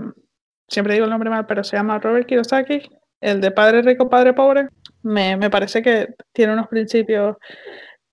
siempre 0.69 0.95
digo 0.95 1.05
el 1.05 1.11
nombre 1.11 1.31
mal, 1.31 1.47
pero 1.47 1.65
se 1.65 1.77
llama 1.77 1.99
Robert 1.99 2.27
Kiyosaki, 2.27 2.83
el 3.21 3.41
de 3.41 3.51
Padre 3.51 3.83
Rico, 3.83 4.09
Padre 4.09 4.33
Pobre. 4.33 4.69
Me, 5.03 5.37
me 5.37 5.51
parece 5.51 5.83
que 5.83 6.15
tiene 6.33 6.53
unos 6.53 6.69
principios. 6.69 7.37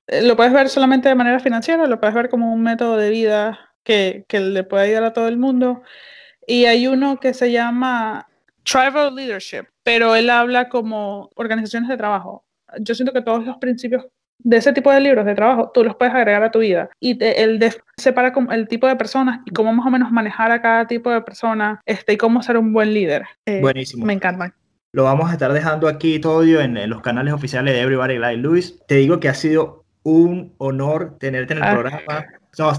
Eh, 0.07 0.21
lo 0.21 0.35
puedes 0.35 0.53
ver 0.53 0.69
solamente 0.69 1.09
de 1.09 1.15
manera 1.15 1.39
financiera, 1.39 1.87
lo 1.87 1.99
puedes 1.99 2.15
ver 2.15 2.29
como 2.29 2.53
un 2.53 2.63
método 2.63 2.97
de 2.97 3.09
vida 3.09 3.59
que, 3.83 4.25
que 4.27 4.39
le 4.39 4.63
puede 4.63 4.85
ayudar 4.85 5.03
a 5.05 5.13
todo 5.13 5.27
el 5.27 5.37
mundo. 5.37 5.81
Y 6.45 6.65
hay 6.65 6.87
uno 6.87 7.19
que 7.19 7.33
se 7.33 7.51
llama 7.51 8.27
Tribal 8.63 9.15
Leadership, 9.15 9.65
pero 9.83 10.15
él 10.15 10.29
habla 10.29 10.69
como 10.69 11.29
organizaciones 11.35 11.89
de 11.89 11.97
trabajo. 11.97 12.45
Yo 12.79 12.95
siento 12.95 13.13
que 13.13 13.21
todos 13.21 13.45
los 13.45 13.57
principios 13.57 14.05
de 14.39 14.57
ese 14.57 14.73
tipo 14.73 14.91
de 14.91 14.99
libros 14.99 15.25
de 15.25 15.35
trabajo, 15.35 15.71
tú 15.73 15.83
los 15.83 15.95
puedes 15.95 16.13
agregar 16.13 16.43
a 16.43 16.51
tu 16.51 16.59
vida. 16.59 16.89
Y 16.99 17.15
te, 17.15 17.43
el 17.43 17.59
de, 17.59 17.73
separa 17.97 18.33
el 18.51 18.67
tipo 18.67 18.87
de 18.87 18.95
personas 18.95 19.39
y 19.45 19.51
cómo 19.51 19.73
más 19.73 19.85
o 19.85 19.89
menos 19.89 20.11
manejar 20.11 20.51
a 20.51 20.61
cada 20.61 20.87
tipo 20.87 21.09
de 21.09 21.21
persona 21.21 21.81
este, 21.85 22.13
y 22.13 22.17
cómo 22.17 22.41
ser 22.43 22.57
un 22.57 22.73
buen 22.73 22.93
líder. 22.93 23.23
Eh, 23.45 23.61
Buenísimo. 23.61 24.05
Me 24.05 24.13
encantan. 24.13 24.53
Lo 24.91 25.05
vamos 25.05 25.29
a 25.29 25.33
estar 25.33 25.51
dejando 25.53 25.87
aquí 25.87 26.19
todo 26.19 26.43
en, 26.43 26.77
en 26.77 26.89
los 26.89 27.01
canales 27.01 27.33
oficiales 27.33 27.73
de 27.73 27.81
Everybody 27.81 28.19
Like 28.19 28.41
Luis. 28.41 28.79
Te 28.87 28.95
digo 28.95 29.19
que 29.19 29.29
ha 29.29 29.33
sido 29.33 29.85
un 30.03 30.53
honor 30.57 31.17
tenerte 31.19 31.53
en 31.53 31.59
el 31.59 31.63
ah. 31.63 31.71
programa. 31.71 32.25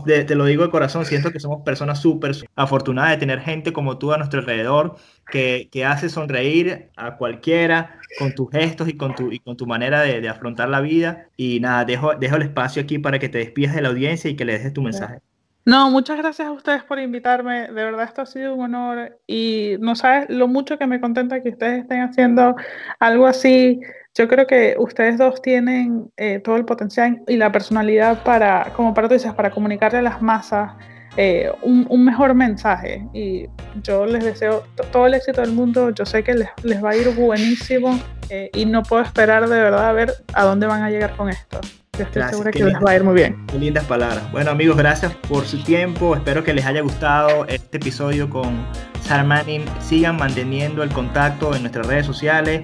Te, 0.05 0.35
lo 0.35 0.45
digo 0.45 0.63
de 0.63 0.71
corazón, 0.71 1.05
siento 1.05 1.33
que 1.33 1.41
somos 1.41 1.63
personas 1.63 2.01
súper 2.01 2.33
afortunadas 2.55 3.13
de 3.13 3.17
tener 3.19 3.41
gente 3.41 3.73
como 3.73 3.99
tú 3.99 4.13
a 4.13 4.19
nuestro 4.19 4.41
alrededor 4.41 4.97
que, 5.31 5.69
que, 5.73 5.85
hace 5.85 6.09
sonreír 6.09 6.91
a 6.97 7.17
cualquiera 7.17 7.99
con 8.19 8.35
tus 8.35 8.51
gestos 8.51 8.89
y 8.89 8.97
con 8.97 9.15
tu, 9.15 9.33
y 9.33 9.41
con 9.41 9.57
tu 9.57 9.67
manera 9.67 10.03
de, 10.03 10.21
de 10.21 10.29
afrontar 10.29 10.69
la 10.69 10.81
vida. 10.81 11.29
Y 11.37 11.61
nada, 11.61 11.85
dejo, 11.85 12.15
dejo 12.15 12.37
el 12.37 12.43
espacio 12.43 12.83
aquí 12.83 12.99
para 12.99 13.19
que 13.19 13.29
te 13.29 13.39
despidas 13.39 13.75
de 13.75 13.83
la 13.83 13.89
audiencia 13.89 14.31
y 14.31 14.37
que 14.37 14.45
le 14.45 14.53
dejes 14.53 14.73
tu 14.73 14.83
mensaje. 14.83 15.21
No, 15.67 15.91
muchas 15.91 16.19
gracias 16.19 16.47
a 16.47 16.53
ustedes 16.53 16.85
por 16.85 16.99
invitarme. 16.99 17.69
De 17.69 17.73
verdad, 17.73 18.05
esto 18.05 18.23
ha 18.23 18.27
sido 18.27 18.55
un 18.55 18.75
honor 18.75 19.19
y 19.27 19.77
no 19.81 19.97
sabes 19.97 20.29
lo 20.29 20.47
mucho 20.47 20.77
que 20.77 20.87
me 20.87 21.01
contenta 21.01 21.43
que 21.43 21.49
ustedes 21.51 21.83
estén 21.83 22.03
haciendo 22.03 22.55
algo 23.01 23.27
así. 23.27 23.81
Yo 24.17 24.29
creo 24.29 24.47
que 24.47 24.77
ustedes 24.79 25.19
dos 25.19 25.43
tienen 25.43 26.09
eh, 26.17 26.39
todo 26.39 26.55
el 26.55 26.65
potencial 26.65 27.23
y 27.27 27.37
la 27.37 27.51
personalidad 27.51 28.23
para, 28.23 28.73
como 28.77 28.95
para 28.95 29.09
tú 29.09 29.15
dices, 29.15 29.33
para 29.35 29.51
comunicarle 29.51 29.99
a 29.99 30.03
las 30.03 30.23
masas 30.23 30.71
eh, 31.17 31.51
un, 31.63 32.05
mejor 32.05 32.33
mensaje. 32.35 33.05
Y 33.13 33.47
yo 33.83 34.07
les 34.07 34.25
deseo 34.25 34.63
todo 34.93 35.09
el 35.09 35.15
éxito 35.15 35.41
del 35.41 35.51
mundo. 35.51 35.91
Yo 35.91 36.07
sé 36.07 36.23
que 36.23 36.35
les, 36.35 36.49
les 36.63 36.83
va 36.83 36.91
a 36.91 36.97
ir 36.97 37.09
buenísimo 37.11 37.99
eh, 38.31 38.51
y 38.55 38.67
no 38.67 38.85
puedo 38.85 39.03
esperar 39.03 39.49
de 39.49 39.59
verdad 39.59 39.89
a 39.89 39.93
ver 39.93 40.13
a 40.33 40.45
dónde 40.45 40.69
van 40.69 40.83
a 40.83 40.91
llegar 40.91 41.17
con 41.17 41.29
esto. 41.29 41.61
Yo 41.99 42.05
estoy 42.05 42.23
segura 42.23 42.53
que 42.53 42.65
les 42.65 42.75
va 42.75 42.93
a 42.93 42.97
ir 42.97 43.03
muy 43.03 43.15
bien. 43.15 43.45
Qué 43.49 43.59
lindas 43.59 43.85
palabras. 43.85 44.31
Bueno, 44.31 44.53
amigos, 44.53 44.77
gracias 44.77 45.13
por 45.29 45.45
su 45.45 45.63
tiempo. 45.65 46.15
Espero 46.15 46.45
que 46.45 46.55
les 46.55 46.67
haya 46.67 46.83
gustado 46.83 47.47
este 47.47 47.79
episodio 47.79 48.31
con 48.31 48.65
Sarah 49.03 49.25
Manning. 49.25 49.65
Sigan 49.81 50.17
manteniendo 50.17 50.85
el 50.85 50.91
contacto 50.91 51.55
en 51.55 51.63
nuestras 51.63 51.87
redes 51.87 52.07
sociales. 52.07 52.63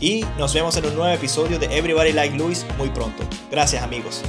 Y 0.00 0.24
nos 0.38 0.54
vemos 0.54 0.76
en 0.76 0.86
un 0.86 0.94
nuevo 0.94 1.12
episodio 1.12 1.58
de 1.58 1.66
Everybody 1.76 2.12
Like 2.12 2.36
Luis 2.36 2.64
muy 2.76 2.88
pronto. 2.90 3.24
Gracias, 3.50 3.82
amigos. 3.82 4.22